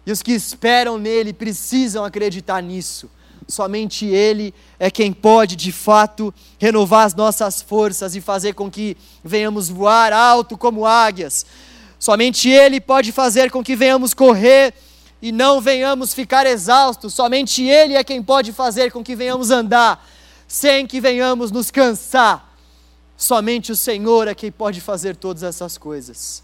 E 0.06 0.12
os 0.12 0.22
que 0.22 0.34
esperam 0.34 0.98
nele 0.98 1.32
precisam 1.32 2.04
acreditar 2.04 2.62
nisso. 2.62 3.10
Somente 3.48 4.06
Ele 4.06 4.54
é 4.80 4.90
quem 4.90 5.14
pode, 5.14 5.56
de 5.56 5.72
fato, 5.72 6.34
renovar 6.58 7.06
as 7.06 7.14
nossas 7.14 7.62
forças 7.62 8.16
e 8.16 8.22
fazer 8.22 8.54
com 8.54 8.70
que 8.70 8.98
venhamos 9.24 9.70
voar 9.70 10.12
alto 10.12 10.58
como 10.58 10.86
águias. 10.86 11.46
Somente 12.00 12.50
Ele 12.50 12.82
pode 12.82 13.12
fazer 13.12 13.52
com 13.52 13.64
que 13.64 13.76
venhamos 13.76 14.14
correr 14.14 14.74
e 15.22 15.32
não 15.32 15.62
venhamos 15.62 16.14
ficar 16.14 16.46
exaustos. 16.46 17.14
Somente 17.14 17.64
Ele 17.64 17.94
é 17.96 18.04
quem 18.04 18.22
pode 18.22 18.52
fazer 18.52 18.92
com 18.92 19.04
que 19.04 19.16
venhamos 19.16 19.52
andar 19.52 20.06
sem 20.48 20.86
que 20.86 21.00
venhamos 21.00 21.52
nos 21.52 21.72
cansar. 21.72 22.56
Somente 23.18 23.72
o 23.72 23.76
Senhor 23.76 24.28
é 24.28 24.36
quem 24.36 24.52
pode 24.52 24.82
fazer 24.82 25.16
todas 25.16 25.44
essas 25.44 25.78
coisas. 25.78 26.44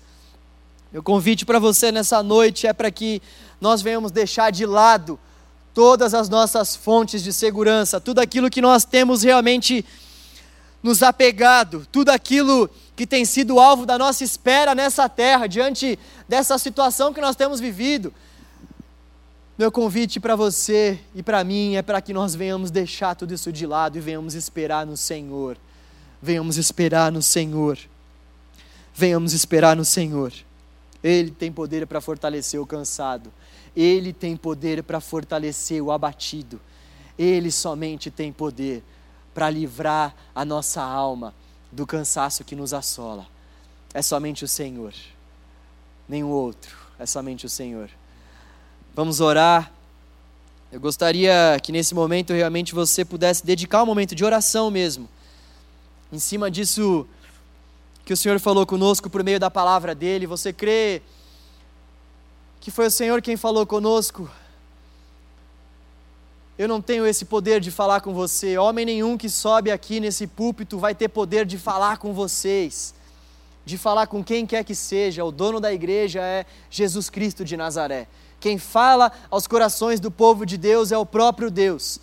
Meu 0.91 1.03
convite 1.03 1.45
para 1.45 1.59
você 1.59 1.91
nessa 1.91 2.21
noite 2.23 2.67
é 2.67 2.73
para 2.73 2.91
que 2.91 3.21
nós 3.59 3.81
venhamos 3.81 4.11
deixar 4.11 4.51
de 4.51 4.65
lado 4.65 5.19
todas 5.73 6.13
as 6.13 6.29
nossas 6.29 6.75
fontes 6.75 7.23
de 7.23 7.31
segurança, 7.31 7.99
tudo 7.99 8.19
aquilo 8.19 8.49
que 8.49 8.61
nós 8.61 8.83
temos 8.83 9.23
realmente 9.23 9.85
nos 10.83 11.03
apegado, 11.03 11.87
tudo 11.91 12.09
aquilo 12.09 12.69
que 12.95 13.05
tem 13.05 13.23
sido 13.25 13.59
alvo 13.59 13.85
da 13.85 13.97
nossa 13.97 14.23
espera 14.23 14.75
nessa 14.75 15.07
terra, 15.07 15.47
diante 15.47 15.97
dessa 16.27 16.57
situação 16.57 17.13
que 17.13 17.21
nós 17.21 17.35
temos 17.35 17.59
vivido. 17.59 18.13
Meu 19.57 19.71
convite 19.71 20.19
para 20.19 20.35
você 20.35 20.99
e 21.13 21.21
para 21.21 21.43
mim 21.43 21.75
é 21.75 21.81
para 21.81 22.01
que 22.01 22.13
nós 22.13 22.33
venhamos 22.33 22.71
deixar 22.71 23.15
tudo 23.15 23.33
isso 23.33 23.51
de 23.51 23.67
lado 23.67 23.97
e 23.97 24.01
venhamos 24.01 24.33
esperar 24.33 24.85
no 24.85 24.97
Senhor. 24.97 25.57
Venhamos 26.21 26.57
esperar 26.57 27.11
no 27.11 27.21
Senhor. 27.21 27.77
Venhamos 28.93 29.33
esperar 29.33 29.75
no 29.75 29.85
Senhor. 29.85 30.33
Ele 31.03 31.31
tem 31.31 31.51
poder 31.51 31.85
para 31.85 32.01
fortalecer 32.01 32.59
o 32.59 32.65
cansado. 32.65 33.31
Ele 33.75 34.11
tem 34.11 34.35
poder 34.35 34.83
para 34.83 34.99
fortalecer 34.99 35.81
o 35.81 35.91
abatido. 35.91 36.59
Ele 37.17 37.51
somente 37.51 38.09
tem 38.11 38.31
poder 38.31 38.83
para 39.33 39.49
livrar 39.49 40.15
a 40.35 40.43
nossa 40.43 40.81
alma 40.81 41.33
do 41.71 41.87
cansaço 41.87 42.43
que 42.43 42.55
nos 42.55 42.73
assola. 42.73 43.27
É 43.93 44.01
somente 44.01 44.43
o 44.43 44.47
Senhor, 44.47 44.93
nenhum 46.07 46.29
outro, 46.29 46.75
é 46.99 47.05
somente 47.05 47.45
o 47.45 47.49
Senhor. 47.49 47.89
Vamos 48.93 49.19
orar. 49.19 49.71
Eu 50.71 50.79
gostaria 50.79 51.57
que 51.61 51.71
nesse 51.71 51.93
momento 51.93 52.33
realmente 52.33 52.73
você 52.73 53.03
pudesse 53.03 53.45
dedicar 53.45 53.83
um 53.83 53.85
momento 53.85 54.15
de 54.15 54.23
oração 54.23 54.71
mesmo, 54.71 55.07
em 56.11 56.19
cima 56.19 56.49
disso 56.49 57.07
que 58.05 58.13
o 58.13 58.17
Senhor 58.17 58.39
falou 58.39 58.65
conosco 58.65 59.09
por 59.09 59.23
meio 59.23 59.39
da 59.39 59.49
palavra 59.49 59.93
dele. 59.93 60.25
Você 60.27 60.51
crê 60.51 61.01
que 62.61 62.69
foi 62.69 62.85
o 62.85 62.91
Senhor 62.91 63.23
quem 63.23 63.35
falou 63.35 63.65
conosco. 63.65 64.29
Eu 66.59 66.67
não 66.67 66.79
tenho 66.79 67.07
esse 67.07 67.25
poder 67.25 67.59
de 67.59 67.71
falar 67.71 68.01
com 68.01 68.13
você. 68.13 68.55
Homem 68.55 68.85
nenhum 68.85 69.17
que 69.17 69.27
sobe 69.27 69.71
aqui 69.71 69.99
nesse 69.99 70.27
púlpito 70.27 70.77
vai 70.77 70.93
ter 70.93 71.09
poder 71.09 71.43
de 71.43 71.57
falar 71.57 71.97
com 71.97 72.13
vocês, 72.13 72.93
de 73.65 73.79
falar 73.79 74.05
com 74.05 74.23
quem 74.23 74.45
quer 74.45 74.63
que 74.63 74.75
seja. 74.75 75.25
O 75.25 75.31
dono 75.31 75.59
da 75.59 75.73
igreja 75.73 76.21
é 76.21 76.45
Jesus 76.69 77.09
Cristo 77.09 77.43
de 77.43 77.57
Nazaré. 77.57 78.07
Quem 78.39 78.59
fala 78.59 79.11
aos 79.31 79.47
corações 79.47 79.99
do 79.99 80.11
povo 80.11 80.45
de 80.45 80.55
Deus 80.55 80.91
é 80.91 80.97
o 80.97 81.05
próprio 81.05 81.49
Deus. 81.49 81.99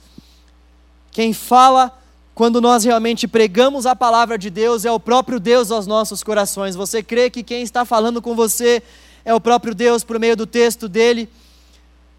Quem 1.13 1.33
fala 1.33 1.97
quando 2.35 2.61
nós 2.61 2.83
realmente 2.83 3.29
pregamos 3.29 3.87
a 3.87 3.95
palavra 3.95 4.37
de 4.37 4.51
Deus 4.51 4.85
é 4.85 4.91
o 4.91 4.99
próprio 4.99 5.39
Deus 5.39 5.71
aos 5.71 5.87
nossos 5.87 6.25
corações. 6.25 6.75
Você 6.75 7.01
crê 7.01 7.31
que 7.31 7.45
quem 7.45 7.63
está 7.63 7.85
falando 7.85 8.21
com 8.21 8.35
você 8.35 8.83
é 9.29 9.35
o 9.35 9.41
próprio 9.41 9.75
Deus 9.75 10.03
por 10.03 10.19
meio 10.19 10.35
do 10.35 10.47
texto 10.47 10.89
dele. 10.89 11.29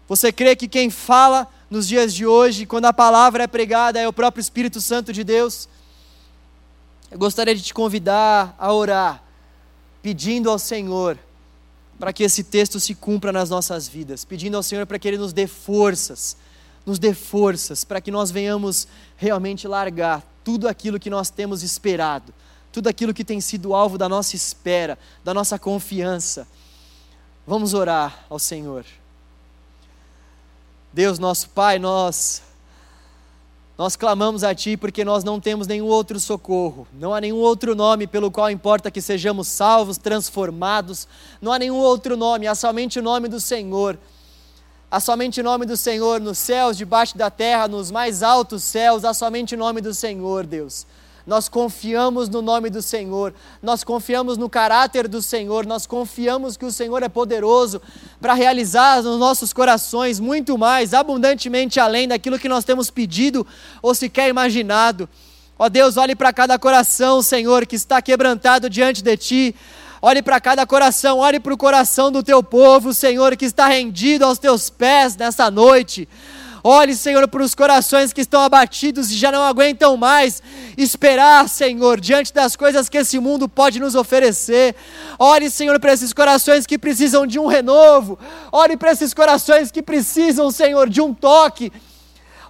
Você 0.06 0.30
crê 0.30 0.54
que 0.54 0.68
quem 0.68 0.88
fala 0.90 1.48
nos 1.68 1.88
dias 1.88 2.14
de 2.14 2.24
hoje, 2.24 2.66
quando 2.66 2.84
a 2.84 2.92
palavra 2.92 3.42
é 3.42 3.46
pregada, 3.48 3.98
é 3.98 4.06
o 4.06 4.12
próprio 4.12 4.40
Espírito 4.40 4.80
Santo 4.80 5.12
de 5.12 5.24
Deus? 5.24 5.68
Eu 7.10 7.18
gostaria 7.18 7.52
de 7.52 7.62
te 7.62 7.74
convidar 7.74 8.54
a 8.56 8.72
orar, 8.72 9.24
pedindo 10.00 10.48
ao 10.48 10.56
Senhor 10.56 11.18
para 11.98 12.12
que 12.12 12.22
esse 12.22 12.44
texto 12.44 12.78
se 12.78 12.94
cumpra 12.94 13.32
nas 13.32 13.50
nossas 13.50 13.88
vidas, 13.88 14.24
pedindo 14.24 14.56
ao 14.56 14.62
Senhor 14.62 14.86
para 14.86 14.96
que 14.96 15.08
Ele 15.08 15.18
nos 15.18 15.32
dê 15.32 15.48
forças, 15.48 16.36
nos 16.86 17.00
dê 17.00 17.12
forças, 17.12 17.82
para 17.82 18.00
que 18.00 18.12
nós 18.12 18.30
venhamos 18.30 18.86
realmente 19.16 19.66
largar 19.66 20.24
tudo 20.44 20.68
aquilo 20.68 21.00
que 21.00 21.10
nós 21.10 21.28
temos 21.28 21.64
esperado, 21.64 22.32
tudo 22.70 22.86
aquilo 22.86 23.12
que 23.12 23.24
tem 23.24 23.40
sido 23.40 23.74
alvo 23.74 23.98
da 23.98 24.08
nossa 24.08 24.36
espera, 24.36 24.96
da 25.24 25.34
nossa 25.34 25.58
confiança. 25.58 26.46
Vamos 27.50 27.74
orar 27.74 28.26
ao 28.30 28.38
Senhor. 28.38 28.84
Deus, 30.92 31.18
nosso 31.18 31.48
Pai, 31.48 31.80
nós 31.80 32.42
nós 33.76 33.96
clamamos 33.96 34.44
a 34.44 34.54
Ti 34.54 34.76
porque 34.76 35.04
nós 35.04 35.24
não 35.24 35.40
temos 35.40 35.66
nenhum 35.66 35.86
outro 35.86 36.20
socorro, 36.20 36.86
não 36.92 37.12
há 37.12 37.20
nenhum 37.20 37.38
outro 37.38 37.74
nome 37.74 38.06
pelo 38.06 38.30
qual 38.30 38.52
importa 38.52 38.88
que 38.88 39.02
sejamos 39.02 39.48
salvos, 39.48 39.98
transformados, 39.98 41.08
não 41.42 41.50
há 41.50 41.58
nenhum 41.58 41.78
outro 41.78 42.16
nome, 42.16 42.46
há 42.46 42.54
somente 42.54 43.00
o 43.00 43.02
nome 43.02 43.26
do 43.26 43.40
Senhor. 43.40 43.98
Há 44.88 45.00
somente 45.00 45.40
o 45.40 45.44
nome 45.44 45.66
do 45.66 45.76
Senhor 45.76 46.20
nos 46.20 46.38
céus, 46.38 46.76
debaixo 46.76 47.18
da 47.18 47.32
terra, 47.32 47.66
nos 47.66 47.90
mais 47.90 48.22
altos 48.22 48.62
céus, 48.62 49.04
há 49.04 49.12
somente 49.12 49.56
o 49.56 49.58
nome 49.58 49.80
do 49.80 49.92
Senhor, 49.92 50.46
Deus 50.46 50.86
nós 51.26 51.48
confiamos 51.48 52.28
no 52.28 52.42
nome 52.42 52.70
do 52.70 52.80
Senhor, 52.80 53.34
nós 53.62 53.84
confiamos 53.84 54.36
no 54.36 54.48
caráter 54.48 55.06
do 55.06 55.20
Senhor, 55.20 55.66
nós 55.66 55.86
confiamos 55.86 56.56
que 56.56 56.64
o 56.64 56.72
Senhor 56.72 57.02
é 57.02 57.08
poderoso 57.08 57.80
para 58.20 58.34
realizar 58.34 59.02
nos 59.02 59.18
nossos 59.18 59.52
corações 59.52 60.18
muito 60.18 60.56
mais, 60.56 60.94
abundantemente 60.94 61.78
além 61.78 62.08
daquilo 62.08 62.38
que 62.38 62.48
nós 62.48 62.64
temos 62.64 62.90
pedido 62.90 63.46
ou 63.82 63.94
sequer 63.94 64.28
imaginado. 64.28 65.08
Ó 65.58 65.68
Deus, 65.68 65.96
olhe 65.96 66.16
para 66.16 66.32
cada 66.32 66.58
coração, 66.58 67.20
Senhor, 67.22 67.66
que 67.66 67.76
está 67.76 68.00
quebrantado 68.00 68.70
diante 68.70 69.02
de 69.02 69.16
Ti. 69.16 69.54
Olhe 70.02 70.22
para 70.22 70.40
cada 70.40 70.66
coração, 70.66 71.18
olhe 71.18 71.38
para 71.38 71.52
o 71.52 71.58
coração 71.58 72.10
do 72.10 72.22
teu 72.22 72.42
povo, 72.42 72.94
Senhor, 72.94 73.36
que 73.36 73.44
está 73.44 73.66
rendido 73.68 74.24
aos 74.24 74.38
teus 74.38 74.70
pés 74.70 75.14
nessa 75.14 75.50
noite. 75.50 76.08
Olhe, 76.62 76.94
Senhor, 76.94 77.26
para 77.28 77.42
os 77.42 77.54
corações 77.54 78.12
que 78.12 78.20
estão 78.20 78.42
abatidos 78.42 79.10
e 79.10 79.16
já 79.16 79.32
não 79.32 79.42
aguentam 79.42 79.96
mais 79.96 80.42
esperar, 80.76 81.48
Senhor, 81.48 82.00
diante 82.00 82.32
das 82.32 82.56
coisas 82.56 82.88
que 82.88 82.98
esse 82.98 83.18
mundo 83.18 83.48
pode 83.48 83.80
nos 83.80 83.94
oferecer. 83.94 84.74
Olhe, 85.18 85.50
Senhor, 85.50 85.78
para 85.80 85.92
esses 85.92 86.12
corações 86.12 86.66
que 86.66 86.78
precisam 86.78 87.26
de 87.26 87.38
um 87.38 87.46
renovo. 87.46 88.18
Olhe 88.52 88.76
para 88.76 88.92
esses 88.92 89.14
corações 89.14 89.70
que 89.70 89.82
precisam, 89.82 90.50
Senhor, 90.50 90.88
de 90.88 91.00
um 91.00 91.14
toque. 91.14 91.72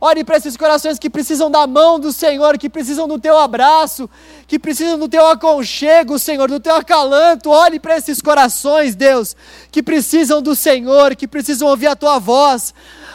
Olhe 0.00 0.24
para 0.24 0.38
esses 0.38 0.56
corações 0.56 0.98
que 0.98 1.10
precisam 1.10 1.50
da 1.50 1.66
mão 1.66 2.00
do 2.00 2.10
Senhor, 2.10 2.56
que 2.56 2.70
precisam 2.70 3.06
do 3.06 3.18
teu 3.18 3.36
abraço, 3.38 4.08
que 4.48 4.58
precisam 4.58 4.98
do 4.98 5.06
teu 5.06 5.26
aconchego, 5.26 6.18
Senhor, 6.18 6.48
do 6.48 6.58
teu 6.58 6.74
acalanto. 6.74 7.50
Olhe 7.50 7.78
para 7.78 7.98
esses 7.98 8.22
corações, 8.22 8.94
Deus, 8.94 9.36
que 9.70 9.82
precisam 9.82 10.40
do 10.40 10.56
Senhor, 10.56 11.14
que 11.14 11.28
precisam 11.28 11.68
ouvir 11.68 11.88
a 11.88 11.94
tua 11.94 12.18
voz. 12.18 12.72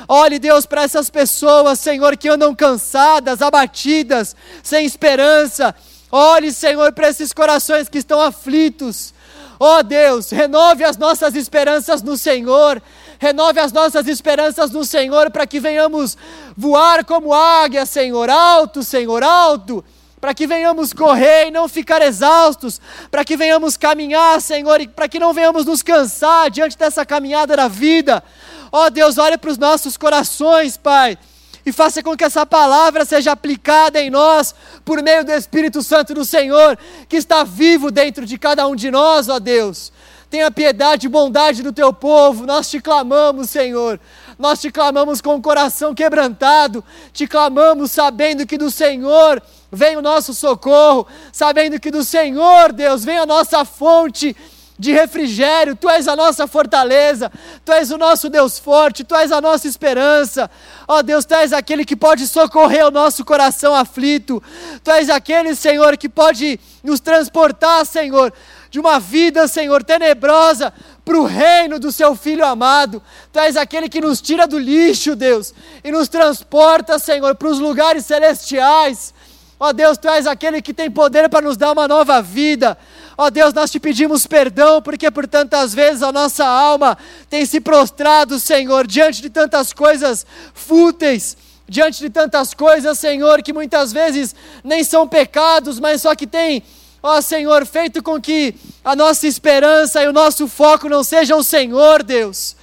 Olhe, 0.07 0.37
Deus, 0.37 0.67
para 0.67 0.83
essas 0.83 1.09
pessoas, 1.09 1.79
Senhor, 1.79 2.15
que 2.15 2.29
andam 2.29 2.53
cansadas, 2.53 3.41
abatidas, 3.41 4.35
sem 4.61 4.85
esperança. 4.85 5.73
Olhe, 6.11 6.53
Senhor, 6.53 6.93
para 6.93 7.09
esses 7.09 7.33
corações 7.33 7.89
que 7.89 7.97
estão 7.97 8.21
aflitos. 8.21 9.11
Ó 9.59 9.79
oh, 9.79 9.83
Deus, 9.83 10.29
renove 10.29 10.83
as 10.83 10.97
nossas 10.97 11.33
esperanças 11.33 12.03
no 12.03 12.15
Senhor. 12.15 12.81
Renove 13.19 13.59
as 13.59 13.71
nossas 13.71 14.07
esperanças 14.07 14.71
no 14.71 14.83
Senhor 14.83 15.31
para 15.31 15.47
que 15.47 15.59
venhamos 15.59 16.17
voar 16.55 17.05
como 17.05 17.33
águia, 17.33 17.85
Senhor, 17.85 18.29
alto, 18.29 18.83
Senhor, 18.83 19.23
alto 19.23 19.83
para 20.25 20.33
que 20.33 20.47
venhamos 20.47 20.91
correr 20.91 21.49
e 21.49 21.51
não 21.51 21.67
ficar 21.67 22.01
exaustos, 22.01 22.81
para 23.11 23.23
que 23.23 23.37
venhamos 23.37 23.77
caminhar, 23.77 24.41
Senhor, 24.41 24.81
e 24.81 24.87
para 24.87 25.07
que 25.07 25.19
não 25.19 25.31
venhamos 25.31 25.65
nos 25.67 25.83
cansar 25.83 26.49
diante 26.49 26.75
dessa 26.75 27.05
caminhada 27.05 27.55
da 27.55 27.67
vida. 27.67 28.23
Ó 28.71 28.87
oh, 28.87 28.89
Deus, 28.89 29.19
olha 29.19 29.37
para 29.37 29.51
os 29.51 29.57
nossos 29.59 29.95
corações, 29.95 30.77
Pai, 30.77 31.15
e 31.63 31.71
faça 31.71 32.01
com 32.01 32.17
que 32.17 32.23
essa 32.23 32.43
palavra 32.43 33.05
seja 33.05 33.33
aplicada 33.33 34.01
em 34.01 34.09
nós 34.09 34.55
por 34.83 34.99
meio 35.03 35.23
do 35.23 35.31
Espírito 35.31 35.83
Santo 35.83 36.15
do 36.15 36.25
Senhor, 36.25 36.75
que 37.07 37.17
está 37.17 37.43
vivo 37.43 37.91
dentro 37.91 38.25
de 38.25 38.39
cada 38.39 38.67
um 38.67 38.75
de 38.75 38.89
nós, 38.89 39.29
ó 39.29 39.37
Deus. 39.37 39.93
Tenha 40.35 40.51
piedade 40.51 41.05
e 41.05 41.09
bondade 41.09 41.63
do 41.63 41.71
teu 41.71 41.93
povo, 41.93 42.45
nós 42.45 42.69
te 42.69 42.81
clamamos, 42.81 43.49
Senhor. 43.49 43.97
Nós 44.37 44.59
te 44.59 44.69
clamamos 44.69 45.21
com 45.21 45.35
o 45.35 45.41
coração 45.41 45.95
quebrantado, 45.95 46.83
te 47.13 47.25
clamamos 47.25 47.91
sabendo 47.91 48.45
que 48.45 48.57
do 48.57 48.69
Senhor 48.69 49.41
vem 49.71 49.95
o 49.95 50.01
nosso 50.01 50.33
socorro, 50.33 51.07
sabendo 51.31 51.79
que 51.79 51.89
do 51.89 52.03
Senhor, 52.03 52.73
Deus, 52.73 53.05
vem 53.05 53.17
a 53.17 53.25
nossa 53.25 53.63
fonte 53.63 54.35
de 54.77 54.91
refrigério, 54.91 55.73
Tu 55.73 55.89
és 55.89 56.05
a 56.05 56.17
nossa 56.17 56.45
fortaleza, 56.47 57.31
Tu 57.63 57.71
és 57.71 57.91
o 57.91 57.97
nosso 57.97 58.29
Deus 58.29 58.59
forte, 58.59 59.05
Tu 59.05 59.15
és 59.15 59.31
a 59.31 59.39
nossa 59.39 59.69
esperança. 59.69 60.51
Ó 60.85 60.97
oh, 60.97 61.03
Deus, 61.03 61.23
Tu 61.23 61.33
és 61.33 61.53
aquele 61.53 61.85
que 61.85 61.95
pode 61.95 62.27
socorrer 62.27 62.85
o 62.85 62.91
nosso 62.91 63.23
coração 63.23 63.73
aflito, 63.73 64.43
Tu 64.83 64.91
és 64.91 65.09
aquele, 65.09 65.55
Senhor, 65.55 65.95
que 65.95 66.09
pode 66.09 66.59
nos 66.83 66.99
transportar, 66.99 67.85
Senhor, 67.85 68.33
de 68.69 68.79
uma 68.79 68.99
vida, 68.99 69.47
Senhor, 69.47 69.83
tenebrosa 69.83 70.73
para 71.03 71.17
o 71.17 71.25
reino 71.25 71.79
do 71.79 71.91
Seu 71.91 72.15
Filho 72.15 72.45
amado. 72.45 73.01
Tu 73.31 73.39
és 73.39 73.55
aquele 73.55 73.87
que 73.87 74.01
nos 74.01 74.21
tira 74.21 74.47
do 74.47 74.57
lixo, 74.57 75.15
Deus, 75.15 75.53
e 75.83 75.91
nos 75.91 76.07
transporta, 76.07 76.97
Senhor, 76.99 77.35
para 77.35 77.47
os 77.47 77.59
lugares 77.59 78.05
celestiais. 78.05 79.13
Ó 79.59 79.71
Deus, 79.71 79.97
Tu 79.97 80.09
és 80.09 80.27
aquele 80.27 80.61
que 80.61 80.73
tem 80.73 80.91
poder 80.91 81.29
para 81.29 81.45
nos 81.45 81.55
dar 81.55 81.71
uma 81.71 81.87
nova 81.87 82.21
vida. 82.21 82.77
Ó 83.17 83.29
Deus, 83.29 83.53
nós 83.53 83.71
te 83.71 83.79
pedimos 83.79 84.27
perdão, 84.27 84.81
porque 84.81 85.09
por 85.09 85.25
tantas 85.27 85.73
vezes 85.73 86.03
a 86.03 86.11
nossa 86.11 86.45
alma 86.45 86.97
tem 87.29 87.45
se 87.45 87.61
prostrado, 87.61 88.39
Senhor, 88.39 88.85
diante 88.85 89.21
de 89.21 89.29
tantas 89.29 89.71
coisas 89.71 90.25
fúteis, 90.53 91.37
diante 91.67 91.99
de 91.99 92.09
tantas 92.09 92.53
coisas, 92.53 92.99
Senhor, 92.99 93.41
que 93.41 93.53
muitas 93.53 93.93
vezes 93.93 94.35
nem 94.63 94.83
são 94.83 95.07
pecados, 95.07 95.79
mas 95.79 96.01
só 96.01 96.13
que 96.13 96.27
tem, 96.27 96.61
ó 97.05 97.21
Senhor, 97.21 97.65
feito 97.67 98.01
com 98.01 98.19
que 98.19 98.55
a 98.83 98.95
nossa 98.95 99.27
esperança 99.27 100.01
e 100.03 100.07
o 100.07 100.13
nosso 100.13 100.47
foco 100.47 100.89
não 100.89 101.03
sejam 101.03 101.37
o 101.37 101.43
Senhor, 101.43 102.01
Deus. 102.01 102.55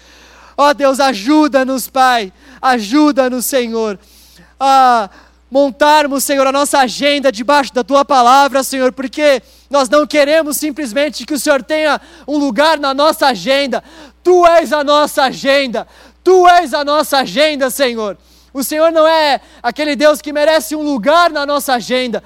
Ó 0.57 0.75
Deus, 0.75 0.99
ajuda-nos, 0.99 1.89
Pai, 1.89 2.33
ajuda-nos, 2.61 3.47
Senhor. 3.47 3.97
Ah, 4.59 5.09
montarmos, 5.49 6.25
Senhor, 6.25 6.45
a 6.45 6.51
nossa 6.51 6.81
agenda 6.81 7.31
debaixo 7.31 7.73
da 7.73 7.85
tua 7.85 8.05
palavra, 8.05 8.65
Senhor, 8.65 8.91
porque 8.91 9.41
nós 9.71 9.89
não 9.89 10.05
queremos 10.07 10.57
simplesmente 10.57 11.25
que 11.25 11.35
o 11.35 11.39
Senhor 11.39 11.63
tenha 11.63 12.01
um 12.27 12.37
lugar 12.37 12.81
na 12.81 12.93
nossa 12.93 13.29
agenda. 13.29 13.83
Tu 14.25 14.45
és 14.47 14.73
a 14.73 14.83
nossa 14.83 15.23
agenda. 15.23 15.87
Tu 16.25 16.49
és 16.49 16.75
a 16.75 16.85
nossa 16.85 17.19
agenda, 17.19 17.71
Senhor. 17.71 18.19
O 18.53 18.65
Senhor 18.65 18.91
não 18.91 19.07
é 19.07 19.41
aquele 19.63 19.97
Deus 19.97 20.21
que 20.21 20.33
merece 20.33 20.75
um 20.75 20.83
lugar 20.83 21.31
na 21.31 21.47
nossa 21.47 21.75
agenda. 21.75 22.23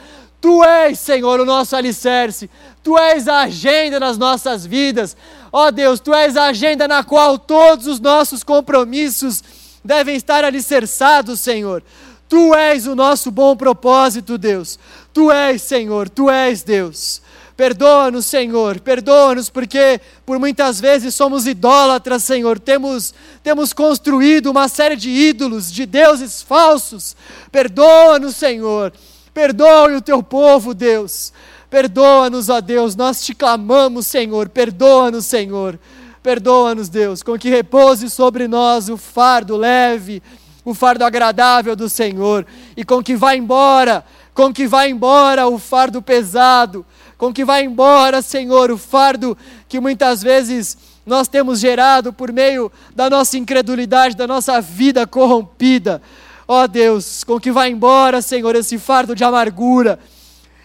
Tu 0.47 0.63
és, 0.63 0.97
Senhor, 1.01 1.41
o 1.41 1.45
nosso 1.45 1.75
alicerce. 1.75 2.49
Tu 2.81 2.97
és 2.97 3.27
a 3.27 3.41
agenda 3.41 3.99
nas 3.99 4.17
nossas 4.17 4.65
vidas. 4.65 5.17
Ó 5.53 5.67
oh, 5.67 5.73
Deus, 5.73 5.99
tu 5.99 6.15
és 6.15 6.37
a 6.37 6.45
agenda 6.45 6.87
na 6.87 7.03
qual 7.03 7.37
todos 7.37 7.89
os 7.89 7.99
nossos 7.99 8.45
compromissos 8.45 9.43
devem 9.85 10.15
estar 10.15 10.45
alicerçados, 10.45 11.41
Senhor. 11.41 11.83
Tu 12.29 12.55
és 12.55 12.87
o 12.87 12.95
nosso 12.95 13.33
bom 13.33 13.57
propósito, 13.57 14.39
Deus. 14.39 14.79
Tu 15.13 15.33
és, 15.33 15.61
Senhor, 15.63 16.09
tu 16.09 16.31
és 16.31 16.63
Deus. 16.63 17.21
Perdoa-nos, 17.57 18.27
Senhor, 18.27 18.79
perdoa-nos, 18.79 19.51
porque 19.51 20.01
por 20.25 20.39
muitas 20.39 20.81
vezes 20.81 21.13
somos 21.17 21.45
idólatras, 21.49 22.23
Senhor. 22.23 22.61
Temos, 22.61 23.13
temos 23.43 23.73
construído 23.73 24.53
uma 24.53 24.69
série 24.69 24.95
de 24.95 25.11
ídolos, 25.11 25.73
de 25.73 25.85
deuses 25.85 26.41
falsos. 26.41 27.17
Perdoa-nos, 27.51 28.37
Senhor. 28.37 28.93
Perdoe 29.37 29.97
o 29.97 30.01
teu 30.01 30.23
povo, 30.23 30.73
Deus. 30.73 31.31
Perdoa-nos, 31.69 32.49
ó 32.49 32.59
Deus. 32.63 32.97
Nós 32.97 33.23
te 33.23 33.35
clamamos, 33.35 34.07
Senhor. 34.07 34.49
Perdoa-nos, 34.49 35.27
Senhor. 35.27 35.79
Perdoa-nos, 36.23 36.89
Deus, 36.89 37.23
com 37.23 37.39
que 37.39 37.51
repouse 37.51 38.09
sobre 38.09 38.49
nós 38.49 38.89
o 38.89 38.97
fardo 38.97 39.55
leve 39.55 40.23
o 40.65 40.75
fardo 40.75 41.05
agradável 41.05 41.77
do 41.77 41.89
Senhor, 41.89 42.45
e 42.77 42.85
com 42.85 43.01
que 43.01 43.15
vá 43.15 43.37
embora, 43.37 44.05
com 44.35 44.53
que 44.53 44.67
vá 44.67 44.89
embora 44.89 45.47
o 45.47 45.61
fardo 45.61 46.03
pesado, 46.03 46.85
com 47.17 47.33
que 47.33 47.45
vá 47.45 47.61
embora, 47.61 48.21
Senhor, 48.21 48.73
o 48.73 48.77
fardo 48.77 49.39
que 49.69 49.79
muitas 49.79 50.25
vezes 50.25 50.77
nós 51.07 51.29
temos 51.29 51.61
gerado 51.61 52.13
por 52.13 52.33
meio 52.33 52.73
da 52.97 53.09
nossa 53.09 53.39
incredulidade, 53.39 54.17
da 54.17 54.27
nossa 54.27 54.61
vida 54.61 55.07
corrompida. 55.07 56.03
Ó 56.49 56.63
oh 56.63 56.69
Deus, 56.69 57.25
com 57.25 57.41
que 57.41 57.51
vá 57.51 57.69
embora, 57.69 58.23
Senhor, 58.23 58.55
esse 58.55 58.79
fardo 58.79 59.15
de 59.15 59.25
amargura, 59.25 59.99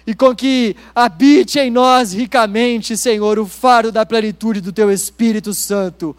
e 0.05 0.13
com 0.13 0.35
que 0.35 0.75
habite 0.93 1.59
em 1.59 1.71
nós 1.71 2.13
ricamente, 2.13 2.95
Senhor, 2.95 3.39
o 3.39 3.45
fardo 3.45 3.91
da 3.91 4.05
plenitude 4.05 4.61
do 4.61 4.71
Teu 4.71 4.91
Espírito 4.91 5.53
Santo. 5.53 6.15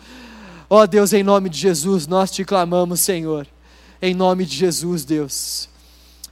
Ó 0.69 0.83
oh 0.83 0.87
Deus, 0.87 1.13
em 1.13 1.23
nome 1.23 1.49
de 1.49 1.59
Jesus, 1.59 2.07
nós 2.07 2.31
te 2.31 2.45
clamamos, 2.45 3.01
Senhor. 3.01 3.47
Em 4.01 4.15
nome 4.15 4.45
de 4.45 4.57
Jesus, 4.57 5.05
Deus. 5.05 5.69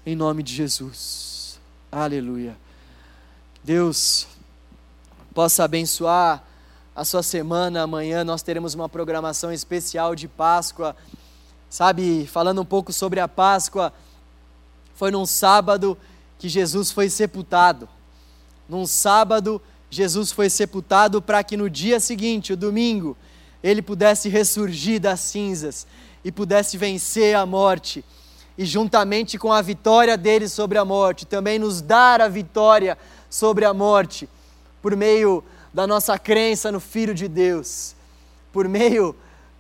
Em 0.05 0.17
nome 0.17 0.43
de 0.43 0.55
Jesus. 0.55 1.61
Aleluia. 1.93 2.57
Deus 3.63 4.27
possa 5.35 5.65
abençoar 5.65 6.43
a 6.97 7.05
sua 7.05 7.23
semana. 7.23 7.83
Amanhã 7.83 8.25
nós 8.25 8.43
teremos 8.43 8.75
uma 8.75 8.89
programação 8.89 9.53
especial 9.53 10.15
de 10.15 10.27
Páscoa. 10.27 10.97
Sabe, 11.71 12.27
falando 12.27 12.61
um 12.61 12.65
pouco 12.65 12.93
sobre 12.93 13.21
a 13.21 13.29
Páscoa, 13.29 13.93
foi 14.97 15.13
num 15.13 15.25
sábado 15.25 15.97
que 16.37 16.49
Jesus 16.49 16.91
foi 16.91 17.09
sepultado. 17.09 17.89
Num 18.69 18.85
sábado, 18.87 19.63
Jesus 19.89 20.33
foi 20.33 20.51
sepultado 20.51 21.23
para 21.23 21.45
que 21.45 21.57
no 21.57 21.71
dia 21.71 22.01
seguinte, 22.01 22.53
o 22.53 22.57
domingo, 22.57 23.17
ele 23.63 23.81
pudesse 23.81 24.29
ressurgir 24.29 25.01
das 25.01 25.21
cinzas 25.21 25.87
e 26.25 26.33
pudesse 26.33 26.77
vencer 26.77 27.37
a 27.37 27.47
morte. 27.47 28.05
E 28.59 28.65
juntamente 28.65 29.39
com 29.39 29.53
a 29.53 29.63
vitória 29.63 30.17
dele 30.17 30.49
sobre 30.49 30.77
a 30.77 30.85
morte, 30.85 31.25
também 31.25 31.57
nos 31.57 31.81
dar 31.81 32.21
a 32.21 32.29
vitória 32.29 32.99
sobre 33.31 33.65
a 33.65 33.73
morte, 33.73 34.29
por 34.83 34.97
meio 34.97 35.43
da 35.73 35.87
nossa 35.87 36.19
crença 36.19 36.73
no 36.73 36.81
Filho 36.81 37.15
de 37.15 37.29
Deus, 37.29 37.95
por 38.53 38.67
meio, 38.69 39.15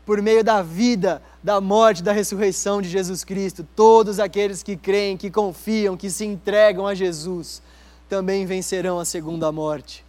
por 0.04 0.20
meio 0.20 0.42
da 0.42 0.62
vida, 0.62 1.22
da 1.42 1.60
morte, 1.60 2.02
da 2.02 2.12
ressurreição 2.12 2.82
de 2.82 2.88
Jesus 2.88 3.24
Cristo. 3.24 3.66
Todos 3.76 4.18
aqueles 4.18 4.62
que 4.62 4.76
creem, 4.76 5.16
que 5.16 5.30
confiam, 5.30 5.96
que 5.96 6.10
se 6.10 6.24
entregam 6.24 6.86
a 6.86 6.94
Jesus, 6.94 7.62
também 8.08 8.46
vencerão 8.46 8.98
a 8.98 9.04
segunda 9.04 9.52
morte. 9.52 10.04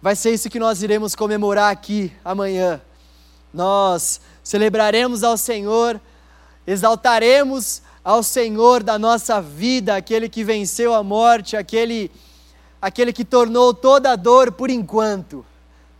Vai 0.00 0.16
ser 0.16 0.32
isso 0.32 0.50
que 0.50 0.58
nós 0.58 0.82
iremos 0.82 1.14
comemorar 1.14 1.70
aqui 1.70 2.12
amanhã. 2.24 2.80
Nós 3.52 4.20
celebraremos 4.42 5.22
ao 5.22 5.36
Senhor, 5.36 6.00
exaltaremos 6.66 7.82
ao 8.04 8.22
Senhor 8.22 8.82
da 8.82 8.98
nossa 8.98 9.40
vida, 9.40 9.96
aquele 9.96 10.28
que 10.28 10.42
venceu 10.42 10.94
a 10.94 11.02
morte, 11.02 11.56
aquele, 11.56 12.10
aquele 12.80 13.12
que 13.12 13.24
tornou 13.24 13.72
toda 13.72 14.12
a 14.12 14.16
dor 14.16 14.50
por 14.52 14.70
enquanto. 14.70 15.44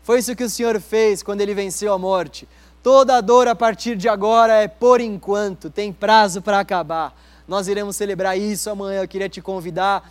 Foi 0.02 0.18
isso 0.18 0.34
que 0.34 0.44
o 0.44 0.50
Senhor 0.50 0.80
fez 0.80 1.22
quando 1.22 1.40
ele 1.40 1.54
venceu 1.54 1.92
a 1.92 1.98
morte. 1.98 2.48
Toda 2.82 3.20
dor 3.20 3.46
a 3.46 3.54
partir 3.54 3.96
de 3.96 4.08
agora 4.08 4.54
é 4.54 4.66
por 4.66 5.00
enquanto, 5.00 5.70
tem 5.70 5.92
prazo 5.92 6.42
para 6.42 6.58
acabar. 6.58 7.16
Nós 7.46 7.68
iremos 7.68 7.94
celebrar 7.94 8.36
isso 8.36 8.68
amanhã. 8.68 9.02
Eu 9.02 9.08
queria 9.08 9.28
te 9.28 9.40
convidar 9.40 10.10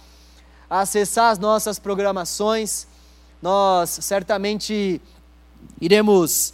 a 0.69 0.79
acessar 0.79 1.31
as 1.31 1.37
nossas 1.37 1.77
programações. 1.79 2.87
Nós 3.41 3.89
certamente 3.89 5.01
iremos 5.81 6.53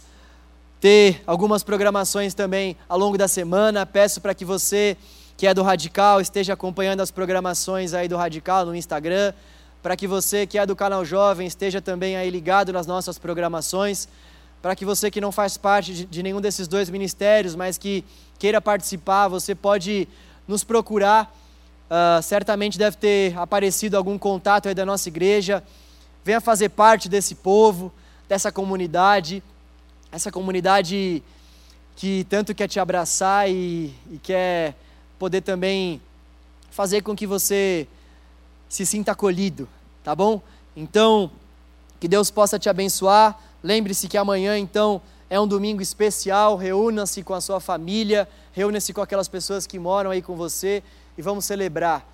ter 0.80 1.22
algumas 1.24 1.62
programações 1.62 2.34
também 2.34 2.76
ao 2.88 2.98
longo 2.98 3.16
da 3.16 3.28
semana. 3.28 3.86
Peço 3.86 4.20
para 4.20 4.34
que 4.34 4.44
você 4.44 4.96
que 5.36 5.46
é 5.46 5.54
do 5.54 5.62
Radical 5.62 6.20
esteja 6.20 6.54
acompanhando 6.54 7.00
as 7.00 7.12
programações 7.12 7.94
aí 7.94 8.08
do 8.08 8.16
Radical 8.16 8.66
no 8.66 8.74
Instagram, 8.74 9.32
para 9.80 9.96
que 9.96 10.08
você 10.08 10.48
que 10.48 10.58
é 10.58 10.66
do 10.66 10.74
canal 10.74 11.04
Jovem 11.04 11.46
esteja 11.46 11.80
também 11.80 12.16
aí 12.16 12.28
ligado 12.28 12.72
nas 12.72 12.88
nossas 12.88 13.20
programações, 13.20 14.08
para 14.60 14.74
que 14.74 14.84
você 14.84 15.10
que 15.10 15.20
não 15.20 15.32
faz 15.32 15.56
parte 15.56 16.06
de, 16.06 16.22
nenhum 16.22 16.40
desses 16.40 16.66
dois 16.66 16.90
ministérios, 16.90 17.54
mas 17.54 17.78
que 17.78 18.04
queira 18.38 18.60
participar, 18.60 19.28
você 19.28 19.54
pode 19.54 20.08
nos 20.46 20.64
procurar. 20.64 21.34
Uh, 21.88 22.22
certamente 22.22 22.78
deve 22.78 22.96
ter 22.96 23.38
aparecido 23.38 23.96
algum 23.96 24.18
contato 24.18 24.68
aí 24.68 24.74
da 24.74 24.84
nossa 24.84 25.08
igreja. 25.08 25.62
Venha 26.24 26.40
fazer 26.40 26.68
parte 26.68 27.08
desse 27.08 27.34
povo, 27.34 27.92
dessa 28.28 28.52
comunidade 28.52 29.42
essa 30.10 30.32
comunidade 30.32 31.22
que 31.96 32.24
tanto 32.28 32.54
quer 32.54 32.68
te 32.68 32.80
abraçar 32.80 33.50
e, 33.50 33.94
e 34.10 34.18
quer 34.22 34.74
poder 35.18 35.42
também 35.42 36.00
fazer 36.70 37.02
com 37.02 37.14
que 37.14 37.26
você 37.26 37.86
se 38.68 38.86
sinta 38.86 39.12
acolhido, 39.12 39.68
tá 40.04 40.14
bom? 40.14 40.40
Então, 40.76 41.30
que 41.98 42.06
Deus 42.06 42.30
possa 42.30 42.58
te 42.58 42.68
abençoar. 42.68 43.38
Lembre-se 43.62 44.08
que 44.08 44.16
amanhã, 44.16 44.58
então, 44.58 45.00
é 45.28 45.38
um 45.38 45.46
domingo 45.46 45.82
especial. 45.82 46.56
Reúna-se 46.56 47.22
com 47.22 47.34
a 47.34 47.40
sua 47.40 47.60
família, 47.60 48.28
reúna-se 48.52 48.92
com 48.92 49.00
aquelas 49.00 49.28
pessoas 49.28 49.66
que 49.66 49.78
moram 49.78 50.10
aí 50.10 50.22
com 50.22 50.36
você 50.36 50.82
e 51.16 51.22
vamos 51.22 51.44
celebrar. 51.44 52.06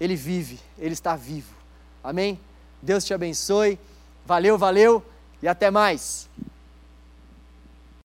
Ele 0.00 0.16
vive, 0.16 0.58
ele 0.78 0.94
está 0.94 1.16
vivo. 1.16 1.54
Amém? 2.02 2.38
Deus 2.80 3.04
te 3.04 3.12
abençoe. 3.12 3.78
Valeu, 4.24 4.58
valeu 4.58 5.02
e 5.42 5.48
até 5.48 5.70
mais. 5.70 6.28